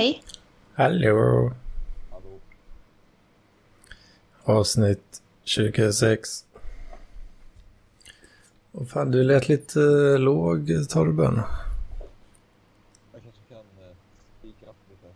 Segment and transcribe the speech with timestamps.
[0.00, 0.22] Hej.
[0.74, 1.52] Hallå.
[2.10, 2.40] Hallå.
[4.44, 6.44] Avsnitt 26.
[8.72, 9.80] Och fan, du lät lite
[10.18, 11.42] låg, Torben.
[13.12, 13.96] Jag kanske kan eh,
[14.38, 15.14] spika upp lite.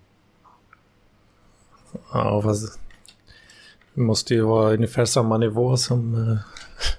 [2.13, 2.79] Ja, fast
[3.95, 6.39] det måste ju vara ungefär samma nivå som eh,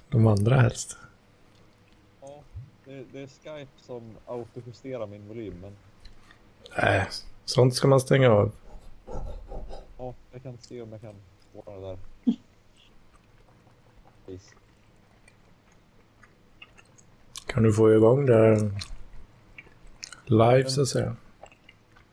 [0.10, 0.98] de andra helst.
[2.22, 2.44] Ja,
[2.86, 5.76] det, det är Skype som autojusterar min volym, men
[6.78, 7.08] Nej,
[7.46, 8.52] sånt ska man stänga av.
[9.98, 11.16] ja, jag kan se om jag kan
[11.54, 11.98] ordna det där.
[14.26, 14.56] Please.
[17.46, 18.72] Kan du få igång det
[20.26, 21.16] live så att säga?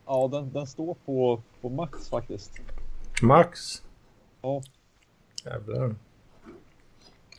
[0.07, 2.53] Ja, den, den står på, på max faktiskt.
[3.23, 3.83] Max?
[4.43, 4.63] Ja,
[5.45, 5.95] Jävlar.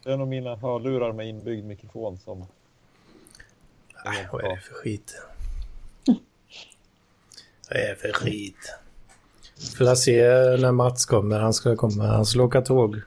[0.03, 2.45] det är nog mina hörlurar med inbyggd mikrofon som...
[4.05, 5.16] Nej, vad är det för skit?
[7.69, 8.75] Vad är det för skit?
[9.78, 10.22] Får se
[10.59, 11.39] när Mats kommer.
[11.39, 12.08] Han ska komma.
[12.08, 13.02] Han ska åka tåg.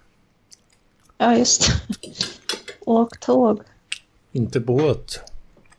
[1.19, 1.69] Ja, just.
[2.81, 3.61] Åk tåg.
[4.33, 5.21] Inte båt.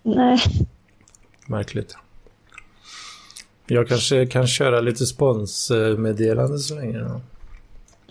[0.03, 0.39] Nej.
[1.48, 1.95] Märkligt.
[3.66, 6.98] Jag kanske kan köra lite sponsmeddelande så länge.
[7.00, 7.22] Då.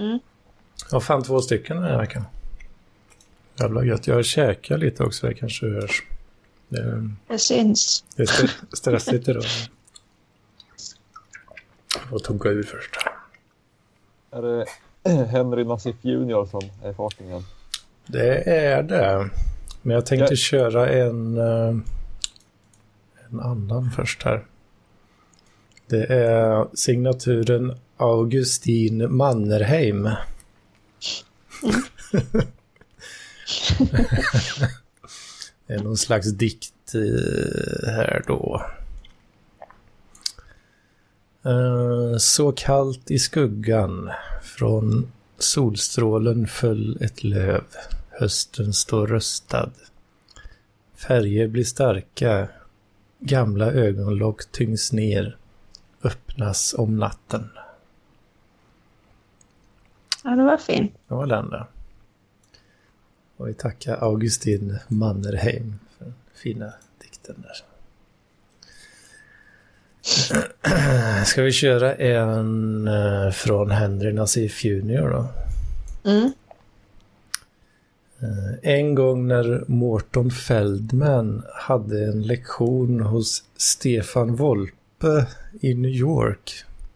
[0.04, 0.18] Mm.
[0.84, 2.22] Jag har fan två stycken den här veckan.
[3.60, 4.06] Jävla gött.
[4.06, 5.26] Jag käkar lite också.
[5.26, 6.02] Det kanske hörs.
[6.68, 8.04] Det, Det syns.
[8.16, 9.44] det är st- stressigt idag.
[12.06, 12.96] Jag får tugga ur först.
[14.30, 14.66] Är det
[15.26, 17.42] Henry Nassif Junior som är fartingen?
[18.06, 19.30] Det är det.
[19.82, 20.36] Men jag tänkte Ja.
[20.36, 21.76] köra en, eh,
[23.30, 24.44] en annan först här.
[25.86, 30.04] Det är signaturen Augustin Mannerheim.
[35.66, 38.66] det är någon slags dikt eh, här då.
[41.46, 44.10] Eh, Så kallt i skuggan
[44.42, 47.64] från solstrålen föll ett löv.
[48.10, 49.70] Hösten står röstad.
[50.94, 52.48] Färger blir starka.
[53.18, 55.36] Gamla ögonlock tyngs ner.
[56.02, 57.48] Öppnas om natten.
[60.24, 60.92] Ja, det var fint.
[61.08, 61.66] Det var den där.
[63.36, 66.72] Och vi tackar Augustin Mannerheim för den fina
[67.02, 67.75] dikten där.
[71.26, 75.26] Ska vi köra en eh, från Henry Nassif Junior då?
[76.10, 76.32] Mm.
[78.20, 85.26] Eh, En gång när Morton Feldman hade en lektion hos Stefan Volpe
[85.60, 86.52] i New York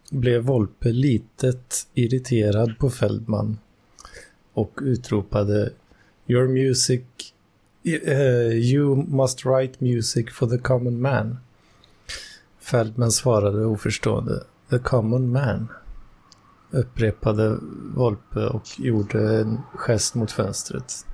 [0.09, 3.57] blev Volpe litet irriterad på Feldman
[4.53, 5.69] och utropade
[6.27, 7.01] Your music,
[8.05, 11.37] eh, you must write music for the common man.
[12.71, 15.67] Feldman svarade oförstående The common man
[16.71, 17.57] upprepade
[17.95, 21.05] Volpe och gjorde en gest mot fönstret.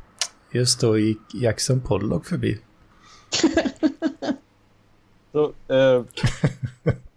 [0.52, 2.60] Just då gick Jackson Pollock förbi.
[5.32, 6.04] Så, eh,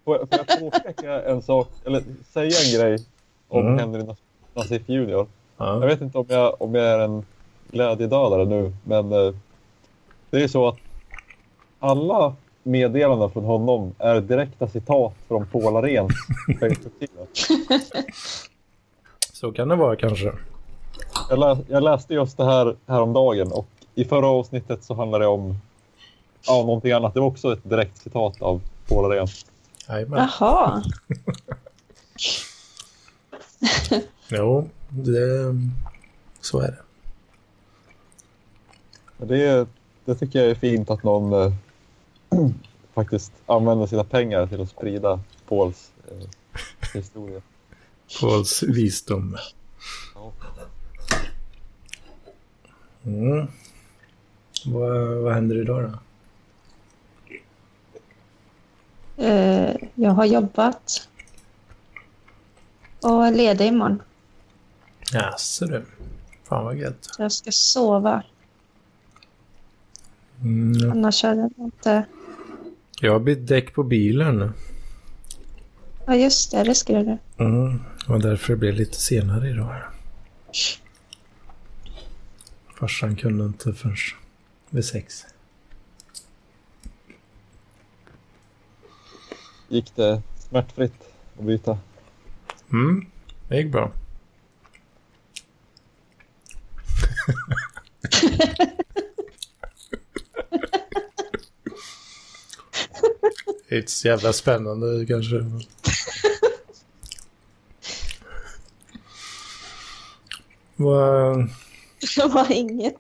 [0.05, 2.03] får, jag- får jag påpeka en sak, eller
[2.33, 3.07] säga en grej
[3.49, 3.79] om Mm.
[3.79, 4.17] Henry Nas-
[4.55, 5.27] Nassif Junior?
[5.57, 5.87] Jag Ja.
[5.87, 7.25] vet inte om jag, om jag är en
[7.71, 9.35] glädjedödare nu, men eh,
[10.31, 10.77] det är så att
[11.79, 15.73] alla meddelanden från honom är direkta citat från Paul
[16.61, 17.27] Facebook-sida.
[19.33, 20.33] Så kan det vara kanske.
[21.29, 25.29] Jag, lä, jag läste just det här häromdagen och i förra avsnittet så handlade det
[25.29, 25.57] om
[26.47, 27.15] ja, någonting annat.
[27.15, 29.27] Det var också ett direkt citat av Paul Arén.
[29.89, 30.83] Jaha.
[34.33, 35.55] Jo, det...
[36.41, 36.77] Så är
[39.19, 39.27] det.
[39.27, 39.69] Det,
[40.05, 41.53] det tycker jag är fint att någon eh,
[42.95, 46.29] faktiskt använder sina pengar till att sprida Pauls eh,
[46.95, 47.41] historia.
[48.21, 49.37] Pauls visdom.
[50.15, 50.33] Ja.
[53.05, 53.47] Mm.
[54.67, 55.99] Vad, vad händer idag då?
[59.25, 61.09] Eh, jag har jobbat.
[63.03, 64.03] Och är ledig imorgon.
[65.13, 65.85] Jaså du.
[66.45, 67.15] Fan vad gött.
[67.19, 68.23] Jag ska sova.
[70.43, 70.91] Mm.
[70.93, 72.05] Annars hade jag inte...
[73.03, 74.53] Jag har bytt däck på bilen.
[76.07, 76.65] Ja, just det.
[76.65, 77.45] Det skrev du.
[77.45, 77.81] Mm.
[78.09, 79.77] Och därför blev det lite senare idag.
[82.79, 83.97] Farsan kunde inte förrän
[84.71, 85.27] vid sex.
[89.69, 91.09] Gick det smärtfritt
[91.39, 91.79] att byta?
[92.73, 93.07] Mm,
[93.49, 93.93] det gick bra.
[103.71, 105.37] Det är inte så jävla spännande kanske.
[110.77, 111.39] Vad...
[112.17, 112.97] Det var inget.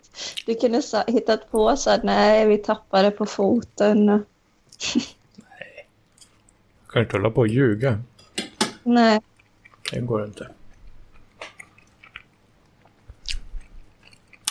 [0.46, 4.06] Du kunde ha hittat på så här, nej vi tappade på foten.
[4.06, 5.86] nej.
[6.84, 8.02] Jag kan inte hålla på och ljuga.
[8.82, 9.20] Nej.
[9.92, 10.48] Det går inte.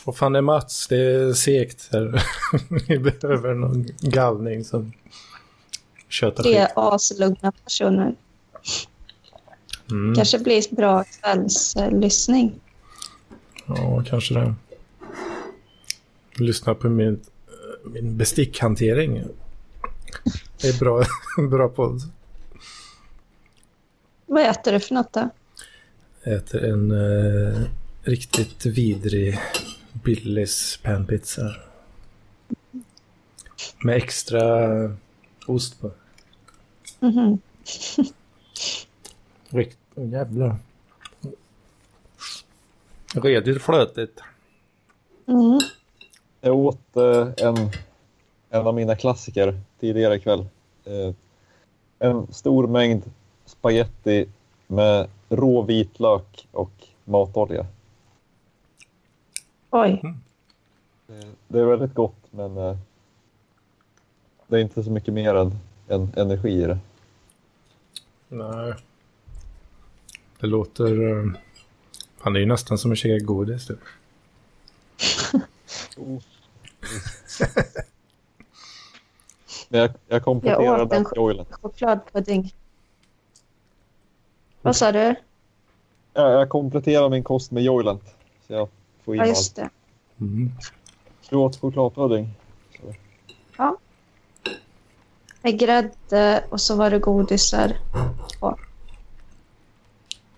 [0.05, 0.87] Vad fan är Mats?
[0.87, 2.23] Det är segt här.
[2.87, 4.93] vi behöver någon galning som
[6.09, 6.71] köttar tre skit.
[6.75, 8.15] aslugna personer.
[9.91, 10.15] Mm.
[10.15, 12.59] Kanske blir bra kvällslyssning.
[13.65, 14.55] Ja, kanske det.
[16.35, 17.19] Lyssna på min,
[17.85, 19.23] min bestickhantering.
[20.61, 21.03] Det är bra,
[21.49, 22.01] bra podd.
[24.25, 25.29] Vad äter du för något då?
[26.23, 27.61] Jag äter en eh,
[28.03, 29.39] riktigt vidrig
[30.03, 31.55] Billys panpizza.
[33.83, 34.41] Med extra
[35.49, 35.91] ost på.
[36.99, 37.39] Mhm.
[39.49, 39.77] Rikt...
[39.95, 40.55] Oh, jävlar.
[43.15, 44.21] Redigt flötigt.
[45.25, 45.59] Mm.
[46.41, 47.55] Jag åt eh, en,
[48.49, 50.45] en av mina klassiker tidigare ikväll.
[50.85, 51.13] Eh,
[51.99, 53.03] en stor mängd
[53.45, 54.29] spaghetti
[54.67, 56.71] med rå vitlök och
[57.05, 57.65] matolja.
[59.69, 60.01] Oj,
[61.09, 62.77] Eh, Det är väldigt gott men eh,
[64.49, 66.77] det är inte så mycket mer än, än energi i det.
[68.27, 68.73] Nej.
[70.39, 71.09] Det låter...
[71.19, 71.25] eh,
[72.19, 73.67] Han är ju nästan som att käka godis.
[73.67, 73.79] Typ.
[79.69, 81.05] Men jag, jag kompletterar Jag åt en
[81.61, 82.53] chokladpudding.
[84.61, 85.15] Vad sa du?
[86.13, 87.99] Jag, jag kompletterar min kost med Joyland.
[88.47, 88.69] Så jag
[89.03, 89.29] får in Ja, allt.
[89.37, 89.69] just det.
[90.19, 90.51] Mm.
[91.29, 92.29] Du åt chokladpudding.
[95.49, 97.77] Med grädde och så var det godisar.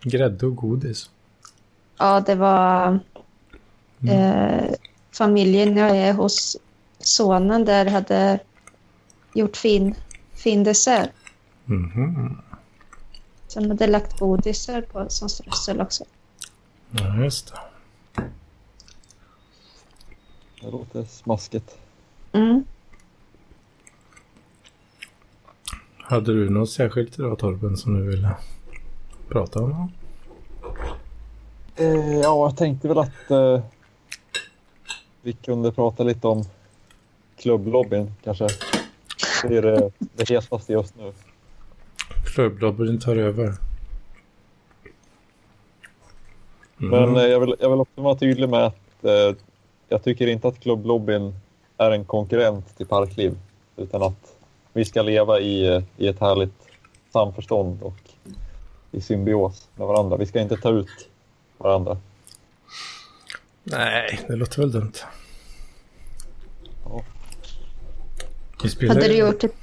[0.02, 1.10] Grädde och godis.
[1.98, 3.00] Ja, det var
[4.04, 4.16] Mm.
[4.16, 4.72] eh,
[5.12, 6.58] familjen jag är hos
[7.00, 8.40] sonen där hade
[9.34, 9.96] gjort fin,
[10.34, 11.12] fin dessert.
[11.66, 12.42] Mhm.
[13.48, 16.04] Så de hade lagt godisar på som strössel också.
[16.92, 17.54] Ja, just
[18.16, 18.24] det.
[20.62, 21.78] Det låter smaskigt.
[22.32, 22.64] Mm.
[26.12, 28.30] Hade du något särskilt idag Torben som du ville
[29.30, 29.92] prata om?
[31.76, 33.62] Eh, ja, jag tänkte väl att eh,
[35.22, 36.44] vi kunde prata lite om
[37.38, 38.48] klubblobbyn kanske.
[39.48, 41.14] Det är det, det hetaste just nu.
[42.26, 43.54] Klubblobbyn tar över.
[46.82, 46.90] Mm.
[46.90, 49.36] Men eh, jag, vill, jag vill också vara tydlig med att eh,
[49.90, 51.34] jag tycker inte att klubblobbyn
[51.78, 53.38] är en konkurrent till Parkliv.
[53.78, 54.41] Utan att
[54.74, 56.54] vi ska leva i, i ett härligt
[57.14, 57.98] samförstånd och
[58.92, 60.18] i symbios med varandra.
[60.18, 61.10] Vi ska inte ta ut
[61.58, 61.98] varandra.
[63.64, 64.94] Nej, det låter väl dumt.
[66.86, 67.04] Ja.
[68.64, 69.56] Vi spelar Hade du gjort ett...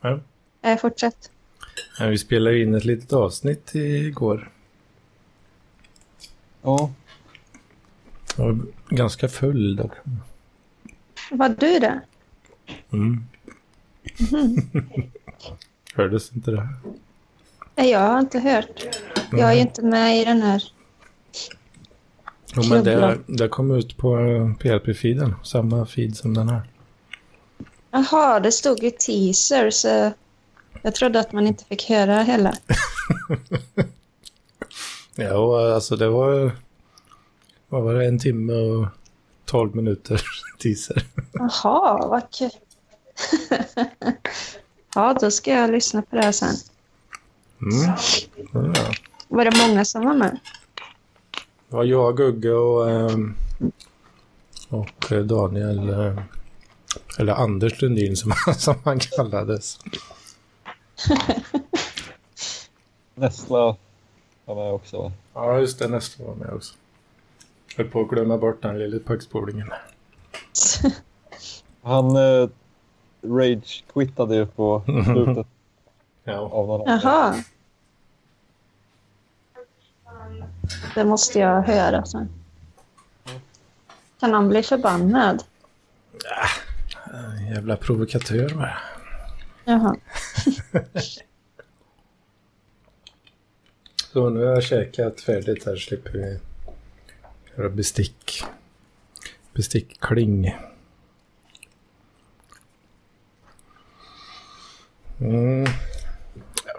[0.00, 0.20] Ja.
[0.60, 1.30] Nej, fortsätt.
[1.98, 4.50] Ja, vi spelade in ett litet avsnitt igår.
[6.62, 6.90] Ja,
[8.36, 8.58] Jag var
[8.88, 9.92] ganska full dock.
[11.30, 12.00] Var du det?
[12.92, 13.24] Mm.
[15.94, 16.68] Hördes inte det?
[17.76, 19.00] Nej, jag har inte hört.
[19.32, 20.62] Jag är ju inte med i den här.
[22.56, 24.16] Jo, men det, det kom ut på
[24.60, 25.34] PLP-feeden.
[25.44, 26.62] Samma feed som den här.
[27.90, 30.12] Jaha, det stod ju teaser så
[30.82, 32.54] jag trodde att man inte fick höra hela.
[35.14, 36.50] Ja, alltså det var...
[37.68, 38.06] Vad var det?
[38.06, 38.86] En timme och
[39.50, 40.22] 12 minuter
[40.62, 41.06] teaser.
[41.32, 42.50] Jaha, vad kul.
[44.94, 46.54] ja, då ska jag lyssna på det här sen.
[47.62, 47.92] Mm.
[48.74, 48.92] Ja.
[49.28, 50.38] Var det många som var med?
[51.68, 53.34] Det var jag, Gugge och, ehm,
[54.68, 55.88] och Daniel.
[55.88, 56.18] eh,
[57.18, 59.78] Eller Anders Lundin som, som han kallades.
[63.14, 63.76] Nestla
[64.44, 65.12] var med också va?
[65.34, 65.88] Ja, just det.
[65.88, 66.74] Nästa var med också.
[67.76, 69.68] Jag höll på att glömma bort den lilla puckspolningen.
[71.82, 72.48] Han eh,
[73.22, 75.46] rage-quittade ju på slutet
[76.24, 76.32] Ja.
[76.38, 76.88] av någon.
[76.88, 77.34] Jaha.
[80.94, 82.28] Det måste jag höra sen.
[84.20, 85.42] Kan han bli förbannad?
[87.14, 88.78] En jävla provokatör bara.
[89.64, 89.96] Jaha.
[94.12, 96.40] Så nu har jag käkat färdigt här slipper vi
[97.60, 98.44] göra bestick.
[99.52, 100.56] Bestickkling.
[105.20, 105.66] Mm.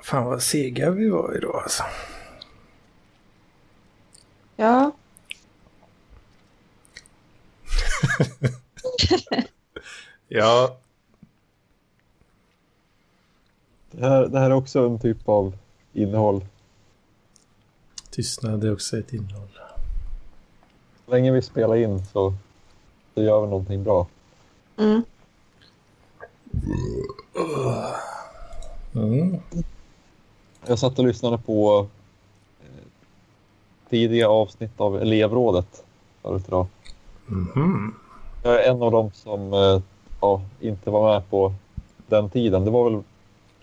[0.04, 1.84] Fan vad sega vi var idag alltså.
[4.56, 4.92] Ja.
[10.34, 10.80] Ja,
[13.92, 15.58] Det här, det här är också en typ av
[15.94, 16.46] innehåll.
[18.10, 19.51] tystnad är också ett innehåll.
[21.12, 22.34] Så länge vi spelar in så,
[23.14, 24.08] så gör vi någonting bra.
[24.78, 25.04] Mm.
[28.96, 29.40] Mm.
[30.66, 31.88] Jag satt och lyssnade på
[32.62, 32.88] eh,
[33.90, 35.84] tidiga avsnitt av elevrådet
[36.22, 36.68] förut idag.
[37.28, 37.96] Mhm.
[38.44, 39.82] Jag är en av dem som eh,
[40.22, 41.54] ja, inte var med på
[42.08, 42.66] den tiden.
[42.66, 43.02] Det var väl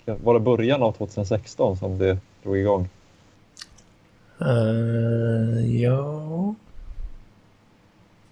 [0.04, 2.88] var det början av 2016 som det drog igång.
[4.40, 6.54] Eh, ja,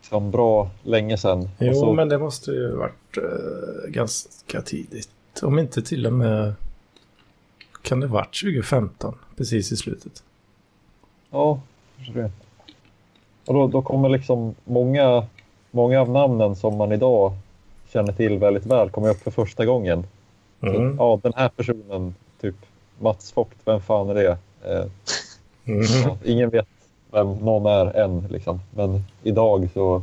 [0.06, 1.48] Liksom bra länge sedan.
[1.58, 5.08] jo, så, men det måste ju varit uh, ganska tidigt.
[5.42, 6.54] Om inte till och med...
[7.82, 9.14] Kan det varit 2015?
[9.36, 10.22] Precis i slutet.
[11.30, 11.60] Ja,
[12.14, 12.30] det.
[13.46, 15.26] Och då, då kommer liksom många,
[15.70, 17.32] många av namnen som man idag
[17.92, 20.06] känner till väldigt väl kommer upp för första gången.
[20.60, 20.96] Så, Mm.
[20.98, 22.54] ja, den här personen, typ
[23.00, 24.38] Mats Vogt, vem fan är det?
[24.64, 24.84] Eh,
[25.64, 25.82] Mm.
[26.04, 26.66] ja, ingen vet
[27.10, 28.60] vem någon är än, liksom.
[28.74, 30.02] men idag så,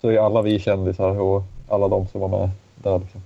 [0.00, 2.98] så är alla vi kändisar och alla de som var med där.
[2.98, 3.22] Liksom.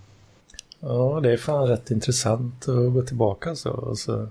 [0.81, 4.29] Ja, det är fan rätt intressant att gå tillbaka så och så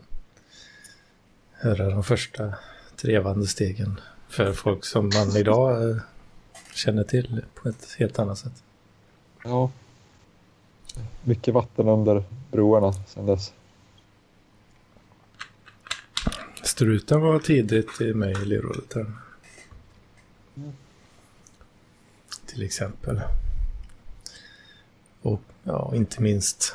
[1.51, 2.54] höra de första
[2.96, 4.00] trevande stegen
[4.30, 5.98] för folk som man idag eh,
[6.74, 8.63] känner till på ett helt annat sätt.
[9.44, 9.72] Ja.
[11.24, 13.54] Mycket vatten under broarna sedan dess.
[16.75, 19.05] Struten var tidigt i med i elevrådet här.
[22.46, 23.22] Till exempel.
[25.22, 26.74] Och ja, inte minst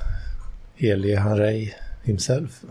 [0.75, 2.65] helige Harry himself.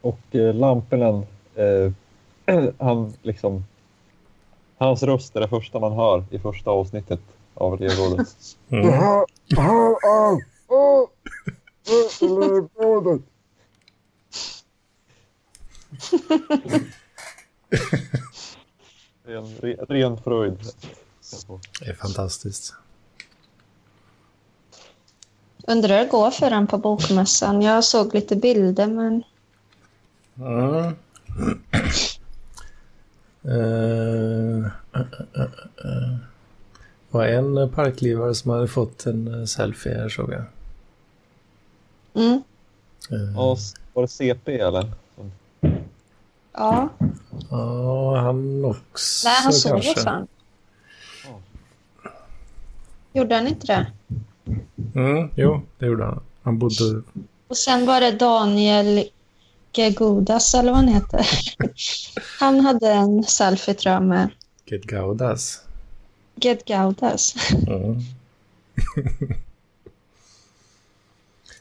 [0.00, 1.92] Och eh, Lampinen, eh,
[2.78, 3.64] han liksom...
[4.78, 7.20] Hans röst är det första man hör i första avsnittet
[7.54, 8.28] av elevrådet.
[8.68, 8.86] Mm.
[8.86, 9.26] Det
[19.26, 20.58] är en re, ren fröjd.
[21.80, 22.74] Det är fantastiskt.
[25.66, 27.62] Undrar hur det går för han på bokmässan.
[27.62, 29.22] Jag såg lite bilder men
[30.38, 30.94] Mm.
[33.44, 34.70] Eh, eh.
[37.10, 40.42] Det var en parklivare som hade fått en eh, selfie här såg jag.
[42.14, 42.42] mm.
[43.56, 44.90] S- var det CP eller?
[46.52, 46.88] Ja.
[47.50, 49.52] Ja, han också Nej, han
[49.82, 50.00] kanske.
[50.00, 50.26] fan.
[51.24, 51.40] Ja.
[53.12, 53.86] Gjorde han inte det?
[54.94, 56.20] Mm, jo, det gjorde han.
[56.42, 57.02] Han bodde...
[57.48, 59.04] Och sen var det Daniel
[59.72, 61.26] Gegudas eller vad han heter.
[62.40, 64.28] Han hade en selfie tror jag med
[64.64, 65.62] Get Gaudas.
[66.34, 67.34] Get Gaudas.
[67.66, 68.00] Mm.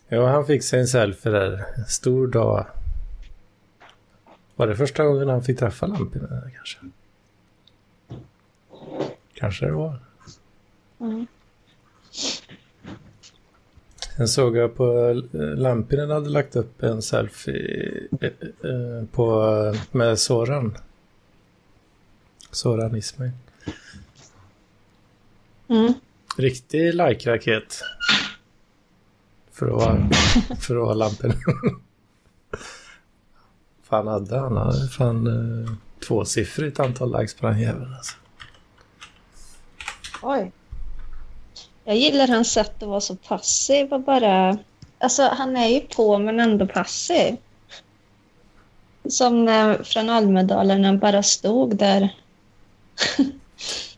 [0.08, 1.66] ja, han fick sig en selfie där.
[1.78, 2.66] En stor dag.
[4.60, 6.78] Var det första gången han fick träffa Lampinen kanske?
[9.34, 10.00] Kanske det var.
[11.00, 11.28] Mm.
[14.18, 18.32] Sen såg jag på eh, Lampinen hade lagt upp en selfie eh,
[18.72, 20.78] eh, på, med Soran.
[22.52, 23.32] Soran Ismail.
[25.68, 25.94] Mm.
[26.38, 27.82] Riktig like-raket.
[29.52, 30.10] För att vara,
[30.60, 31.38] för att vara Lampinen.
[33.90, 34.58] Fan hade han?
[34.58, 35.72] Han hade fan eh,
[36.08, 38.16] tvåsiffrigt antal likes på den jäveln alltså.
[40.22, 40.52] Oj.
[41.84, 44.58] Jag gillar hans sätt att vara så passiv och bara...
[45.00, 47.38] Alltså, han är ju på men ändå passiv.
[49.10, 52.10] Som när, från Almedalen när han bara stod där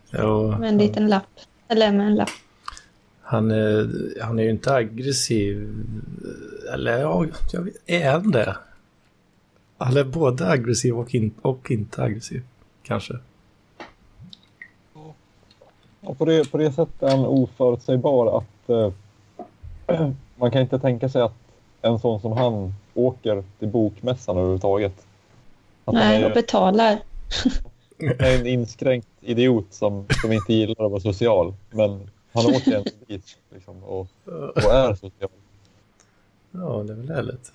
[0.10, 1.40] Ja, med en liten lapp.
[1.68, 2.30] Eller med en lapp.
[3.22, 3.90] Han är,
[4.22, 5.86] han är ju inte aggressiv.
[6.74, 8.56] Eller ja, jag vet, är han det?
[9.84, 12.44] Han är både aggressiv och, in, och inte aggressiv.
[12.84, 13.14] Kanske.
[16.02, 18.92] Ja, på, det, på det sättet är han oförutsägbar att eh,
[20.36, 21.34] man kan inte tänka sig att
[21.82, 24.94] en sån som han åker till bokmässan överhuvudtaget.
[25.86, 27.00] Att han Nej, är, och betalar.
[28.20, 31.54] är en inskränkt idiot som, som inte gillar att vara social.
[31.70, 34.08] Men han åker ändå dit liksom, och,
[34.56, 35.30] och är social.
[36.52, 37.52] Ja, det är väl härligt.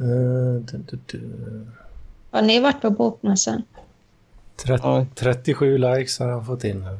[0.00, 1.20] Uh, du, du, du.
[2.30, 3.62] Har ni varit på bokmässan?
[4.56, 5.06] Tret- Nej.
[5.14, 6.98] 37 likes har han fått in nu.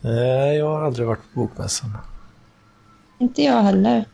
[0.00, 1.96] Nej, jag har aldrig varit på bokmässan.
[3.18, 4.04] Inte jag heller.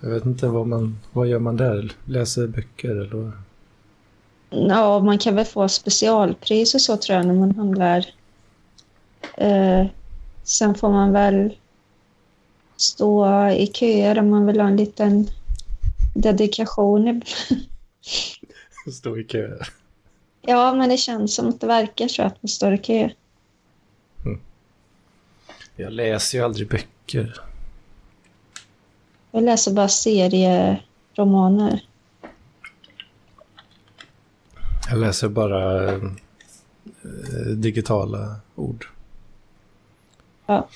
[0.00, 1.92] Jag vet inte vad man, vad gör man där?
[2.04, 3.32] Läser böcker eller?
[4.50, 8.06] Ja, man kan väl få specialpris och så tror jag när man handlar.
[9.36, 9.86] Eh,
[10.42, 11.56] sen får man väl
[12.80, 15.28] stå i köer om man vill ha en liten
[16.14, 17.22] dedikation.
[18.92, 19.58] Stå i kö.
[20.42, 23.10] Ja, men det känns som att det verkar så att man står i kö.
[25.76, 27.40] Jag läser ju aldrig böcker.
[29.30, 31.84] Jag läser bara serieromaner.
[34.90, 36.00] Jag läser bara eh,
[37.56, 38.86] digitala ord.
[40.46, 40.68] Ja.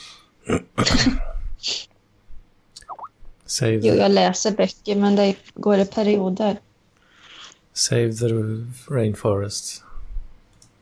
[3.54, 6.60] Save, Jo, jag läser böcker, men det går i perioder.
[7.72, 8.28] save the
[8.88, 9.82] rainforest.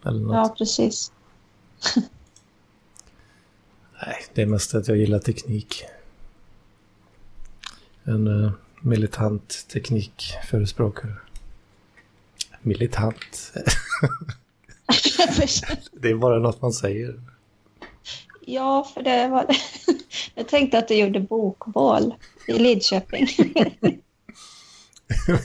[0.05, 0.35] Eller något.
[0.35, 1.12] Ja, precis.
[4.02, 5.85] Nej, det är mest att jag gillar teknik.
[8.05, 11.14] En uh, militant teknikförespråkare.
[12.61, 13.52] Militant.
[15.93, 17.21] det är bara något man säger.
[18.41, 19.57] ja, för det var det.
[20.35, 22.14] Jag tänkte att du gjorde bokbål
[22.46, 23.26] i Lidköping.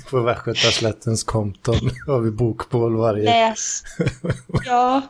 [0.09, 3.83] På Västgötaslättens konton har vi bokbål varje, Läs.
[4.65, 5.01] Ja,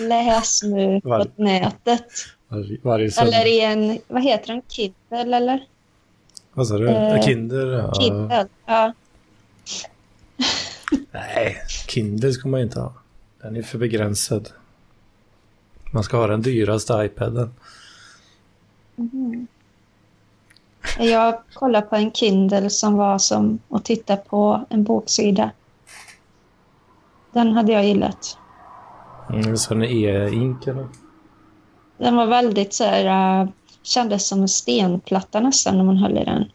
[0.00, 2.04] läs nu på Var- nätet.
[2.48, 3.36] varje, varje söndag.
[3.36, 5.64] Eller i en, vad heter den, Kindle eller?
[6.52, 6.88] Vad sa du?
[6.88, 7.66] eh, Kinder?
[7.66, 7.94] Ja.
[7.94, 8.46] Kindle.
[8.66, 8.92] Ja.
[11.12, 11.56] Nej,
[11.88, 12.94] Kinder ska man ju inte ha.
[13.42, 14.50] Den är för begränsad.
[15.92, 17.54] Man ska ha den dyraste iPaden.
[18.96, 19.46] Mhm.
[20.98, 25.50] Jag kollade på en Kindle som var som att titta på en boksida.
[27.32, 28.38] Den hade jag gillat.
[29.30, 30.86] Mm, så den är e-ink eller?
[31.98, 33.48] Den var väldigt så här, äh,
[33.82, 36.50] kändes som en stenplatta nästan när man höll i den.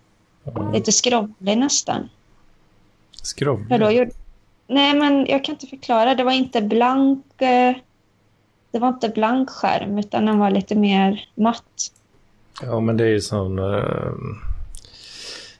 [0.46, 0.72] Mm.
[0.74, 2.10] Lite skrovlig nästan.
[3.12, 3.80] Skrovlig.
[3.80, 4.12] Då gjorde...
[4.68, 6.16] Nej, men jag kan inte förklara.
[6.16, 7.42] Det var inte blank...
[7.42, 7.76] eh,
[8.72, 11.92] Det var inte blank skärm, utan den var lite mer matt.
[12.64, 13.60] Ja, men det är ju sån...
[13.60, 14.12] eh,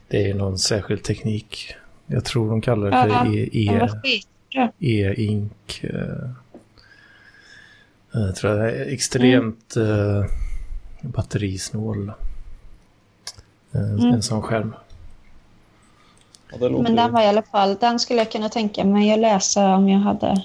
[0.08, 1.74] det är någon särskild teknik.
[2.06, 5.80] Jag tror de kallar det för e- e- e-ink.
[5.84, 6.30] eh,
[8.12, 10.24] Jag tror det är extremt eh,
[11.02, 12.08] batterisnål.
[12.08, 12.12] Eh,
[13.74, 14.04] Mm.
[14.14, 14.74] En sån skärm.
[16.50, 17.76] Ja, det låter Men den var i alla fall...
[17.80, 20.44] Den skulle jag kunna tänka mig att läsa om jag hade...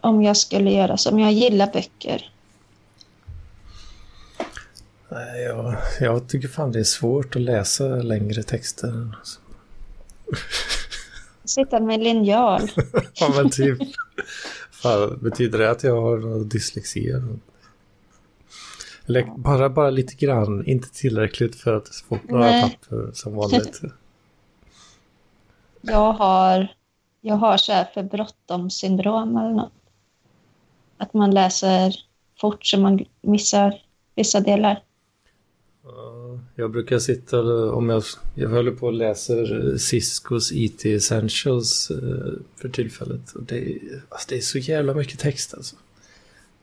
[0.00, 1.10] Om jag skulle göra så.
[1.10, 2.30] Om jag gillar böcker.
[5.10, 9.16] Nej, jag, jag tycker fan det är svårt att läsa längre texter.
[11.44, 12.70] Sitta med linjal.
[13.14, 13.78] Ja, men typ.
[14.70, 17.14] Fan, betyder det att jag har dyslexi?
[19.10, 22.62] eller bara, bara lite grann, inte tillräckligt för att få några Nej.
[22.62, 23.80] papper som vanligt.
[25.82, 26.68] Jag har,
[27.20, 29.72] jag har så här för bråttom syndrom eller något.
[30.96, 31.94] Att man läser
[32.40, 33.82] fort så man missar
[34.14, 34.82] vissa delar.
[36.60, 38.02] Ja, Jag brukar sitta, och- om jag,
[38.34, 43.32] jag håller på och läser Ciscos IT Essentials eh, för tillfället.
[43.32, 45.76] Och det, är- alltså det är så jävla mycket text alltså.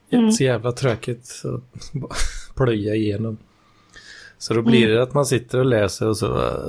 [0.10, 0.32] Mm.
[0.32, 3.38] Så jävla tråkigt att plöja igenom.
[4.38, 6.28] Så då blir det att man sitter och läser och så...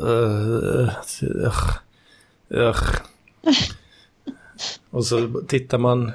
[0.09, 0.91] Uh,
[1.23, 1.53] uh,
[2.55, 2.77] uh.
[4.91, 6.13] Och så tittar man,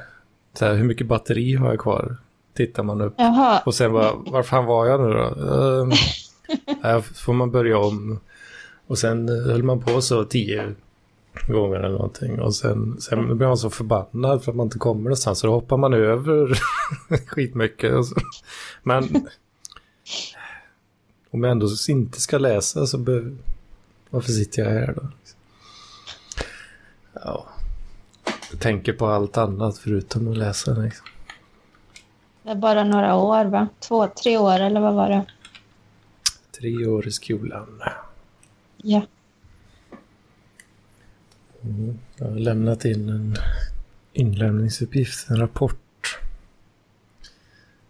[0.54, 2.18] så här, hur mycket batteri har jag kvar?
[2.54, 3.14] Tittar man upp.
[3.18, 5.92] Jaha, Och sen bara, var fan var jag nu då?
[6.82, 8.20] Här får man börja om.
[8.88, 10.76] Och sen eh, höll man på så tio
[11.48, 12.42] gånger eller någonting.
[12.42, 15.40] Och sen, sen blir man så förbannad för att man inte kommer någonstans.
[15.40, 16.60] Så då hoppar man över
[17.28, 17.94] skitmycket.
[17.94, 18.16] Och så.
[18.84, 19.28] Men
[21.32, 23.36] om jag ändå inte ska läsa så be,
[24.10, 25.08] varför sitter jag här då?
[27.14, 27.46] Ja,
[28.52, 30.74] jag tänker på allt annat förutom att läsa.
[30.74, 31.08] Liksom.
[32.44, 33.68] det är bara några år va?
[33.80, 35.26] Två, tre år eller vad var det?
[36.60, 37.82] Tre år i skolan.
[38.78, 39.06] Ja.
[41.64, 42.00] Mm.
[42.18, 43.36] Jag har lämnat in en
[44.14, 46.20] inlämningsuppgift, en rapport.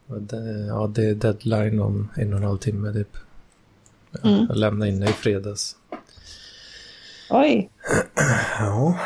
[0.08, 3.18] Det, ja, det är deadline om en och en halv timme typ.
[4.12, 4.46] Ja, Mm.
[4.50, 5.76] Jag lämnade in det i fredags.
[7.30, 7.70] Oj.
[8.60, 9.00] Ja,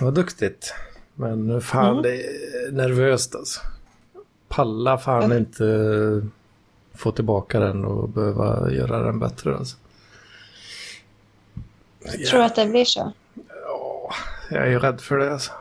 [0.00, 0.74] vad duktigt.
[1.14, 2.02] Men fan, Mm.
[2.02, 3.60] det är nervöst alltså.
[4.48, 5.36] Palla fan Ja.
[5.36, 5.64] inte
[6.98, 9.76] få tillbaka den och behöva göra den bättre alltså.
[12.30, 13.12] Tror du att det blir så?
[13.48, 14.14] Ja,
[14.50, 15.50] jag är ju rädd för det alltså.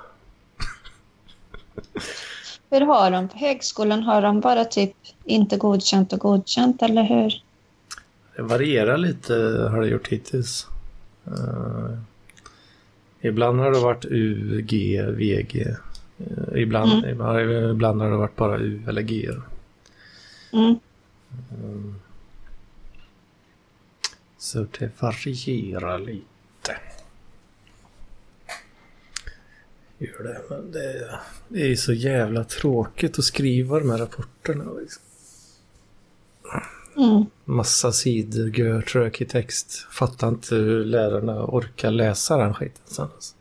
[2.69, 4.03] Hur har de på högskolan?
[4.03, 4.93] Har de bara typ
[5.25, 7.43] inte godkänt och godkänt eller hur?
[8.35, 9.33] Det varierar lite
[9.71, 10.67] har det gjort hittills.
[11.27, 11.97] Uh,
[13.21, 15.65] ibland har det varit U, G, VG.
[15.65, 15.75] Uh,
[16.61, 17.09] ibland, mm.
[17.09, 19.29] ibland, ibland har det varit bara U eller G.
[20.53, 20.79] Mm.
[21.63, 22.01] Um,
[24.37, 26.77] så det varierar lite.
[29.97, 34.63] Gör det, men det, det är så jävla tråkigt att skriva de här rapporterna.
[34.79, 35.03] Liksom.
[36.97, 37.25] Mm.
[37.45, 39.87] Massa sidor, görtråkig text.
[39.91, 43.07] Fattar inte hur lärarna orkar läsa den skiten sen.
[43.15, 43.35] Alltså.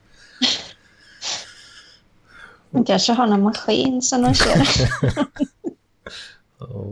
[2.71, 4.67] De kanske har någon maskin som de kör.
[6.59, 6.91] oh.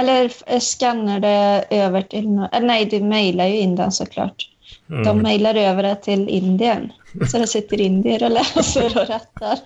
[0.00, 2.28] Eller skannar det över till...
[2.28, 4.50] No nej, du mejlar ju in den såklart.
[4.88, 5.04] Mm.
[5.04, 6.92] De mejlar över det till Indien.
[7.30, 9.58] Så det sitter indier och läser och rättar.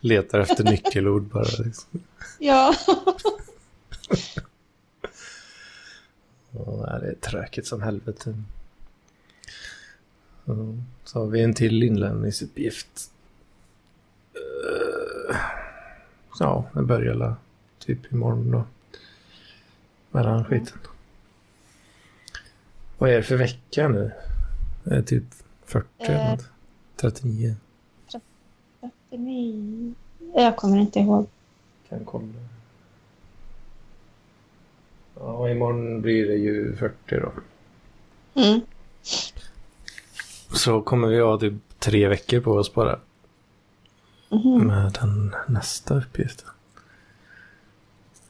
[0.00, 1.64] Letar efter nyckelord bara.
[1.64, 2.02] Liksom.
[2.38, 2.74] Ja.
[6.52, 8.34] Oh, det är tråkigt som helvete.
[11.04, 13.10] Så har vi en till inlämningsuppgift.
[14.36, 15.36] Uh,
[16.40, 17.34] ja, den börjar
[17.78, 18.64] typ imorgon då.
[20.10, 20.78] Med den skiten.
[22.98, 24.12] Vad är det för vecka nu?
[24.84, 25.24] Det är typ
[25.64, 26.44] 40 eller något.
[26.96, 27.56] 39.
[28.80, 29.94] 39.
[30.34, 31.26] Jag kommer inte ihåg.
[31.88, 32.26] Kan kolla.
[35.14, 37.32] Ja, och imorgon blir det ju 40 då.
[38.40, 38.60] Mm.
[40.52, 42.98] Så kommer vi ha typ tre veckor på oss bara.
[44.30, 44.66] Mm.
[44.66, 46.48] Med den nästa uppgiften.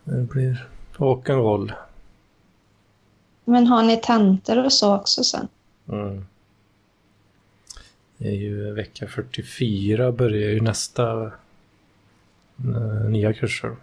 [0.04, 0.68] Det blir
[1.00, 1.72] rock'n'roll.
[3.44, 5.48] Men har ni tentor och så också sen?
[5.88, 6.26] Mm.
[8.16, 11.32] Det är ju vecka 44 börjar ju nästa
[12.66, 13.76] uh, nya kurser.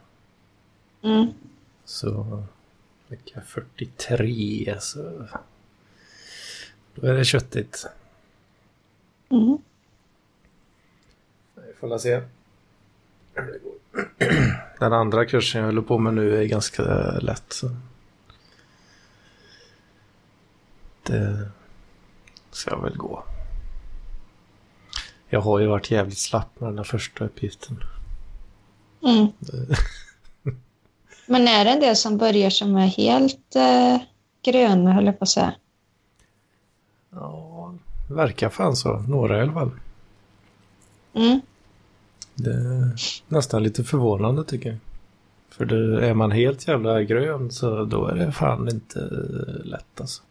[1.02, 1.28] Mm.
[1.86, 2.44] Så
[3.08, 5.28] vecka 43 så
[6.96, 7.86] då är det köttigt.
[9.30, 9.58] Mm.
[11.56, 12.22] Vi får se
[14.80, 16.84] Den andra kursen jag håller på med nu är ganska
[17.20, 17.54] lätt.
[17.54, 17.70] Så.
[21.04, 21.50] Det
[22.52, 23.24] ska väl gå.
[25.30, 27.84] Jag har ju varit jävligt slapp med den här första uppgiften.
[29.04, 29.28] Mm.
[31.26, 33.98] Men är det en del som börjar som är helt eh,
[34.44, 35.54] gröna, höll jag på att säga?
[37.10, 37.74] Ja,
[38.10, 39.00] verkar fan så.
[39.00, 39.72] Några i alla fall.
[41.14, 41.42] Mm.
[42.38, 42.92] Det är
[43.28, 44.78] nästan lite förvånande tycker jag.
[45.50, 49.00] För det, är man helt jävla grön så då är det fan inte
[49.64, 50.24] lätt alltså.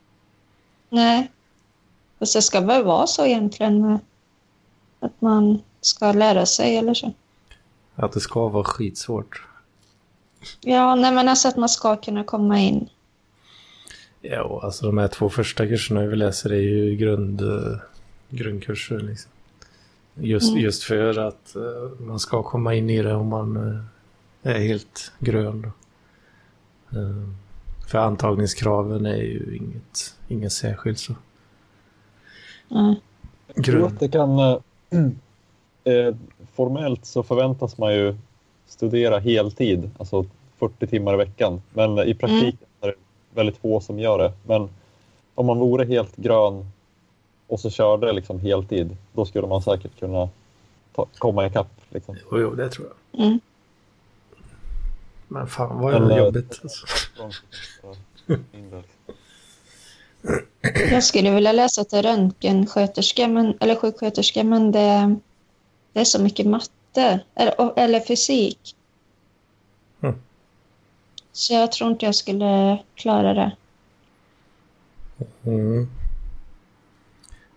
[0.88, 1.30] Nej.
[2.18, 3.98] Fast det ska väl vara så egentligen.
[5.00, 7.12] Att man ska lära sig eller så.
[7.94, 9.46] Att det ska vara skitsvårt.
[10.60, 12.88] Ja, nej men alltså att man ska kunna komma in.
[14.20, 17.42] Ja, alltså de här två första kurserna vi läser är ju grund,
[18.30, 19.00] grundkurser.
[19.00, 19.30] Liksom.
[20.20, 20.62] Just, mm.
[20.62, 23.80] just för att uh, man ska komma in i det om man uh,
[24.42, 25.72] är helt grön.
[26.96, 27.28] Uh,
[27.88, 31.14] för antagningskraven är ju inget, inget särskilt så.
[32.70, 32.94] Mm.
[33.54, 34.60] Jag tror att det kan...
[35.86, 36.14] Eh,
[36.54, 38.16] formellt så förväntas man ju
[38.66, 40.24] studera heltid, alltså
[40.58, 41.62] 40 timmar i veckan.
[41.72, 42.80] Men i praktiken mm.
[42.80, 42.94] är det
[43.34, 44.32] väldigt få som gör det.
[44.46, 44.68] Men
[45.34, 46.66] om man vore helt grön
[47.46, 50.28] och så körde liksom heltid, då skulle man säkert kunna
[50.94, 51.80] ta, komma ikapp.
[51.88, 52.16] Liksom.
[52.30, 53.20] Jo, jo, det tror jag.
[53.24, 53.40] Mm.
[55.28, 56.60] Men fan vad är det jobbigt.
[56.62, 56.86] Alltså.
[60.90, 65.16] Jag skulle vilja läsa till röntgensköterska, men, eller sjuksköterska, men det,
[65.92, 68.76] det är så mycket matte eller, eller fysik.
[70.00, 70.14] Mm.
[71.32, 73.56] Så jag tror inte jag skulle klara det.
[75.44, 75.88] Mm.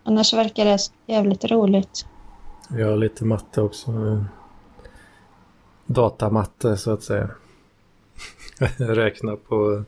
[0.10, 2.06] Annars verkar det jävligt roligt.
[2.70, 4.26] Vi har lite matte också.
[5.86, 7.30] Datamatte så att säga.
[8.78, 9.84] Räkna på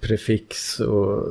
[0.00, 1.28] prefix och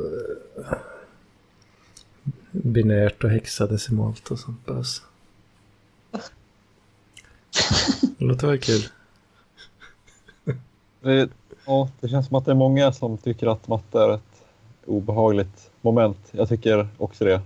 [2.52, 5.02] binärt och hexadecimalt och sånt bös.
[8.18, 8.82] Det låter väl kul.
[11.02, 11.30] Det,
[11.65, 14.46] ja, det känns som att det är många som tycker att matte är ett
[14.86, 16.17] obehagligt moment.
[16.32, 17.41] Jag tycker också det.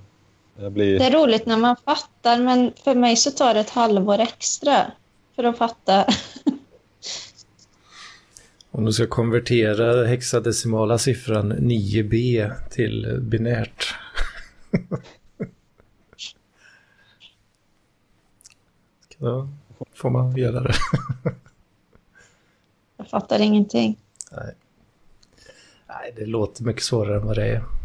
[0.70, 1.00] Blir...
[1.00, 4.92] Det är roligt när man fattar, men för mig så tar det ett halvår extra
[5.36, 6.06] för att fatta.
[8.72, 13.96] Om du ska konvertera hexadecimala siffran 9b till binärt.
[19.18, 19.50] Då
[19.94, 20.74] får man göra det.
[22.98, 23.98] Jag fattar ingenting.
[24.32, 24.56] Nej.
[25.88, 27.79] Nej, det låter mycket svårare än vad det är.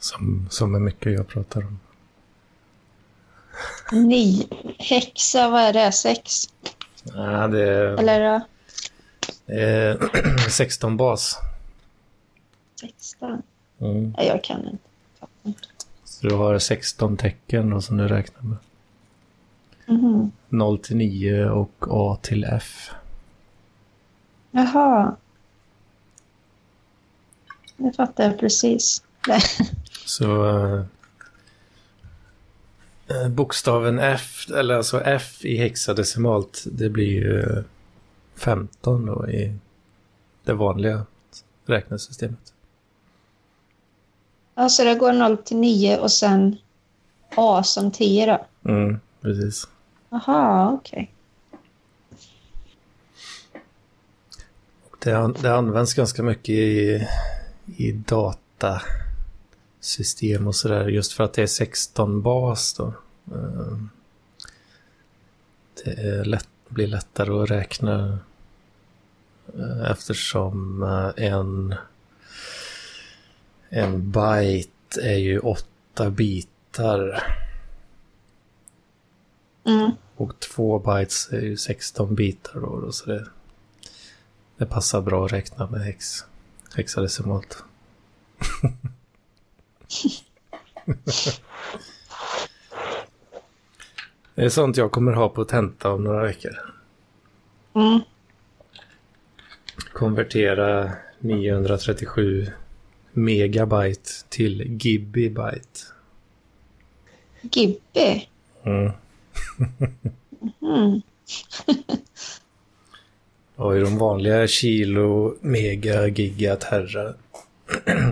[0.00, 1.80] Som, som är mycket jag pratar om.
[3.92, 5.92] Ni, häxa, vad är det?
[5.92, 6.48] Sex?
[7.02, 8.42] Ja, det är, Eller
[9.46, 9.98] är
[10.50, 11.38] 16 bas.
[12.80, 13.42] 16?
[13.78, 14.14] Mm.
[14.16, 14.84] Nej, jag kan inte.
[16.04, 18.56] Så du har 16 tecken då, som du räknar med.
[19.86, 20.30] Mhm.
[20.48, 22.90] 0 till 9 och A till F.
[24.50, 25.16] Jaha.
[27.76, 29.02] Det fattar jag precis.
[30.10, 30.84] Så eh,
[33.08, 37.62] eh, bokstaven F, eller alltså F i hexadecimalt, det blir ju eh,
[38.36, 39.54] 15 då i
[40.44, 41.06] det vanliga
[41.66, 42.52] räknesystemet.
[44.54, 46.56] Alltså det går 0 till 9 och sen
[47.36, 48.70] A som 10 då?
[48.70, 49.68] Mm, precis.
[50.10, 51.14] Jaha, okej.
[55.02, 57.06] Det, an- det används ganska mycket i,
[57.76, 57.92] i
[59.80, 62.94] datasystem och sådär just för att det är 16 bas då.
[63.32, 63.78] Eh,
[65.84, 68.18] Det är lätt, blir lättare att räkna
[69.58, 71.74] eh, eftersom eh, en,
[73.70, 77.22] en byte är ju åtta bitar
[79.64, 79.90] Mm.
[80.16, 83.26] och två bytes är ju 16 bitar då, då så det,
[84.56, 86.24] det passar bra att räkna med hex,
[86.74, 87.64] hexadecimalt.
[94.34, 96.74] det är sånt jag kommer ha på tenta om några veckor.
[97.74, 98.00] Mm.
[99.92, 102.46] Konvertera 937
[103.12, 105.80] megabyte till gibibyte.
[107.40, 108.28] Gibby?
[108.62, 108.92] Mm.
[110.62, 111.00] Mm.
[113.56, 117.14] Och i de vanliga kilo, mega, giga, terra,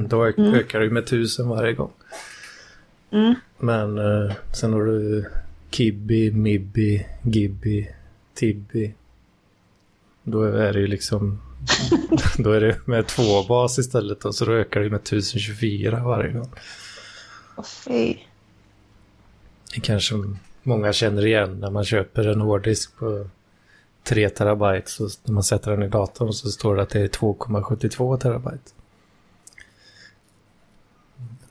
[0.08, 0.54] då Mm.
[0.54, 1.92] ökar det med tusen varje gång.
[3.10, 3.34] Mm.
[3.58, 5.24] Men eh, sen har du
[5.70, 7.88] Kibbi, Mibbi, Gibbi,
[8.34, 8.94] Tibbi.
[10.22, 11.40] Då är det ju liksom...
[12.38, 16.32] då är det med två bas istället och så då ökar det med 1024 varje
[16.32, 16.50] gång.
[17.56, 18.14] Åh fy.
[19.74, 20.14] Det kanske
[20.62, 23.26] många känner igen när man köper en hårddisk på
[24.04, 24.90] 3 terabyte.
[24.90, 28.70] Så när man sätter den i datorn så står det att det är 2,72 terabyte.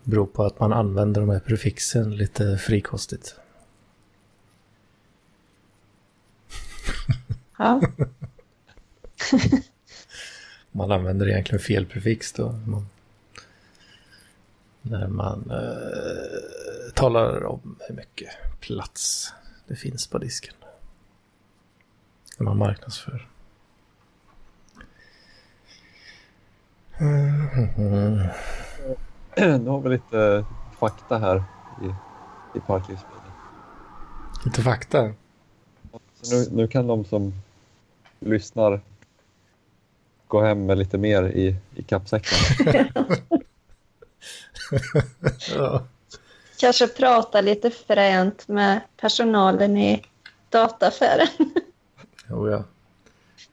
[0.07, 3.35] Beror på att man använder de här prefixen lite frikostigt.
[7.57, 7.81] Ja.
[10.71, 12.51] Man använder egentligen fel prefix då.
[12.51, 12.87] Man,
[14.81, 19.33] när man eh, talar om hur mycket plats
[19.67, 20.55] det finns på disken.
[22.37, 23.27] När man marknadsför.
[26.99, 28.27] Mm.
[29.59, 30.45] Nu har vi lite
[30.79, 31.43] fakta här
[31.83, 31.87] i,
[32.57, 33.31] i Parklivspodden.
[34.45, 35.13] Lite fakta.
[36.21, 37.33] Så nu, nu kan de som
[38.19, 38.81] lyssnar
[40.27, 42.37] gå hem med lite mer i, i kappsäcken.
[45.55, 45.83] Ja.
[46.59, 50.03] Kanske prata lite fränt med personalen i
[50.49, 51.27] dataaffären.
[52.29, 52.63] Jo, ja.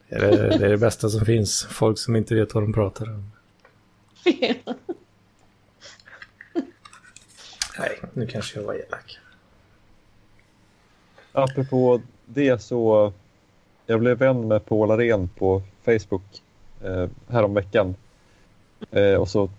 [0.09, 1.67] Det är det, det är det bästa som finns.
[1.69, 3.31] Folk som inte vet vad de pratar om.
[7.79, 9.19] Nej, nu kanske jag var elak.
[11.31, 13.13] Apropå det så
[13.85, 16.41] jag blev vän med Paul Arén på Facebook
[16.83, 17.95] eh, häromveckan.
[18.91, 19.49] Eh, och så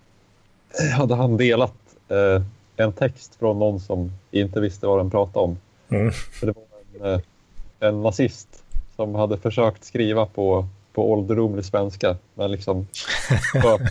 [0.97, 1.73] hade han delat
[2.07, 2.43] eh,
[2.75, 5.57] en text från någon som inte visste vad den pratade om.
[5.89, 6.11] Mm.
[6.11, 7.21] För det var en, eh,
[7.79, 8.63] en nazist
[8.95, 12.87] som hade försökt skriva på, på ålderdomlig svenska men liksom
[13.63, 13.81] var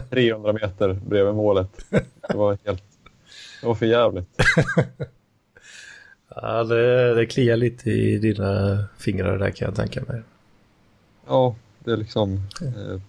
[0.10, 1.68] 300 meter bredvid målet.
[2.28, 2.82] Det var helt
[3.60, 4.28] det var för jävligt.
[6.42, 10.22] Ja, det, det kliar lite i dina fingrar där kan jag tänka mig.
[11.26, 13.00] Ja, det är liksom eh,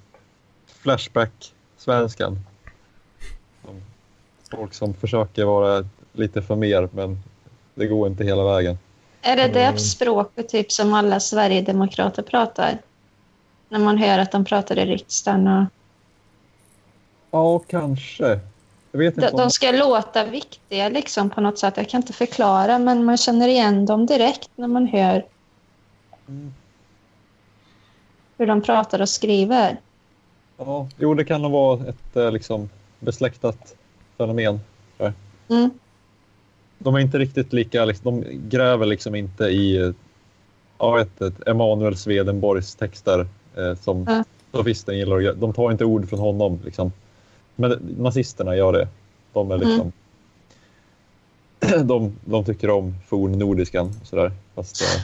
[0.81, 2.39] Flashback-svenskan.
[3.65, 3.81] Som
[4.51, 7.19] Folk som försöker vara lite för mer, men
[7.75, 8.77] det går inte hela vägen.
[9.21, 9.77] Är det det Mm.
[9.79, 12.77] språket typ som alla Sverigedemokrater pratar?
[13.69, 15.47] När man hör att de pratar i riksdagen.
[15.47, 15.65] Och...
[17.31, 18.39] Ja, kanske.
[18.91, 21.77] Vet De, de ska låta viktiga liksom på något sätt.
[21.77, 25.25] Jag kan inte förklara, men man känner igen dem direkt när man hör
[26.27, 26.53] Mm.
[28.37, 29.77] hur de pratar och skriver.
[30.57, 33.75] Ja, jo, det kan nog vara ett eh, liksom, besläktat
[34.17, 34.59] fenomen.
[35.49, 35.69] Mm.
[36.77, 39.91] De är inte riktigt lika, liksom, de gräver liksom inte i eh,
[40.77, 44.23] ja, ett, ett Emanuel Swedenborgs texter eh, som Ja.
[44.51, 46.59] Sofisten gillar De tar inte ord från honom.
[46.65, 46.91] Liksom.
[47.59, 48.87] Men nazisterna gör det.
[49.33, 49.91] De är liksom...
[51.87, 54.31] De, de tycker om fornnordiskan sådär.
[54.55, 55.01] Fast, eh,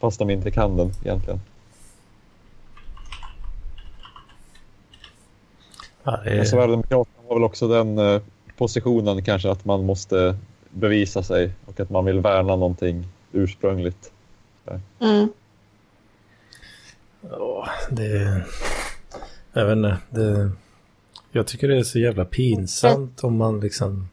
[0.00, 1.40] fast de inte kan den egentligen.
[6.02, 8.20] Ja, det Sverigedemokraterna har väl också den eh,
[8.56, 10.36] positionen kanske att man måste
[10.70, 14.12] bevisa sig och att man vill värna någonting ursprungligt.
[14.98, 15.28] Mm.
[17.30, 18.44] ja, det.
[19.52, 19.96] Jag vet inte.
[20.10, 20.50] Det,
[21.32, 24.08] jag tycker det är så jävla pinsamt om man liksom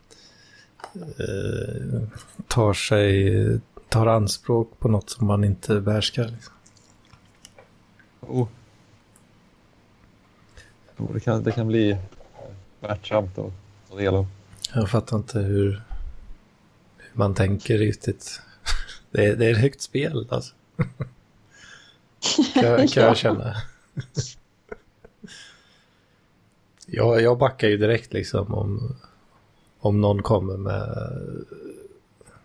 [0.95, 2.01] eh,
[2.47, 6.27] tar sig, tar anspråk på något som man inte behärskar.
[6.27, 6.53] Liksom.
[8.21, 8.47] Oh.
[10.97, 11.97] Jo, Det, kan, det kan bli
[12.79, 13.51] smärtsamt att
[13.89, 14.27] ta del av.
[14.73, 15.81] Jag fattar inte hur,
[16.97, 18.41] hur man tänker riktigt.
[19.11, 20.53] Det är, det är ett högt spel alltså.
[22.53, 23.55] Kan, kan jag känna.
[26.91, 28.95] Jag, jag backar ju direkt liksom om,
[29.79, 31.09] om någon kommer med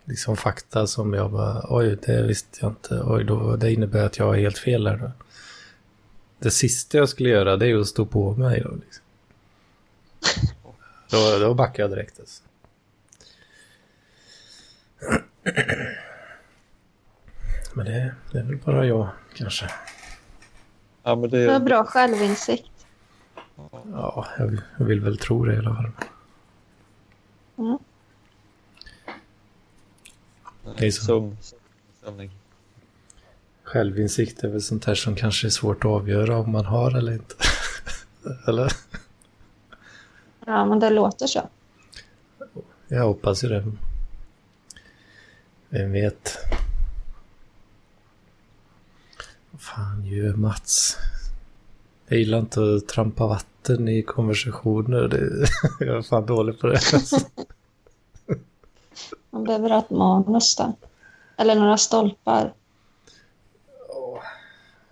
[0.04, 4.18] liksom fakta som jag bara, oj det visste jag inte, oj då, det innebär att
[4.18, 5.10] jag har helt fel här då.
[6.38, 8.70] Det sista jag skulle göra det är att stå på mig då.
[8.70, 9.04] Liksom.
[11.10, 12.42] Då, då backar jag direkt alltså.
[17.74, 19.70] Men det, det är väl bara jag kanske.
[21.02, 22.73] Ja, men Det var det, bra självinsikt.
[23.56, 25.90] Ja, jag vill, jag vill väl tro det i alla fall.
[27.56, 27.78] Mm.
[30.78, 31.36] Det är så.
[33.62, 37.12] Självinsikt är väl sånt här som kanske är svårt att avgöra om man har eller
[37.12, 37.34] inte.
[38.48, 38.72] eller?
[40.46, 41.48] Ja, men det låter så.
[42.88, 43.72] Jag hoppas ju det.
[45.68, 46.38] Vem vet?
[49.50, 50.98] Vad fan gör Mats?
[52.08, 55.08] Jag gillar inte att trampa vatten i konversationer.
[55.08, 55.46] Det,
[55.86, 56.80] jag är fan dålig på det.
[59.30, 60.72] Man behöver ha ett manus där.
[61.36, 62.52] Eller några stolpar.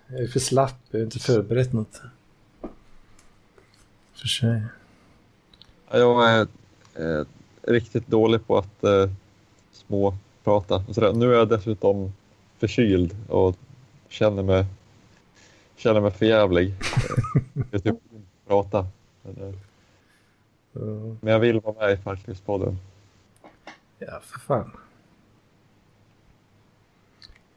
[0.07, 0.79] Jag är för slapp.
[0.91, 2.01] Jag har inte förberett något.
[4.13, 4.61] För sig.
[5.89, 6.47] Ja, Jag är
[6.95, 7.25] eh,
[7.61, 9.09] riktigt dålig på att eh,
[9.71, 10.83] småprata.
[11.13, 12.13] Nu är jag dessutom
[12.59, 13.55] förkyld och
[14.09, 14.65] känner mig,
[15.75, 16.73] känner mig förjävlig.
[17.55, 17.95] Eh, Jag typ
[18.47, 18.87] prata.
[19.21, 19.55] Men, eh.
[21.21, 22.77] Men jag vill vara med i Farklivspodden.
[23.99, 24.71] Ja, för fan.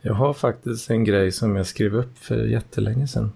[0.01, 3.33] Jag har faktiskt en grej som jag skrev upp för jättelänge sedan.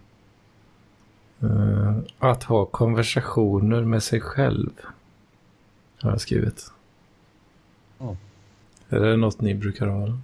[1.40, 4.70] Eh, att ha konversationer med sig själv.
[6.00, 6.72] Har jag skrivit.
[7.98, 8.16] Ja.
[8.88, 10.18] Är det något ni brukar ha?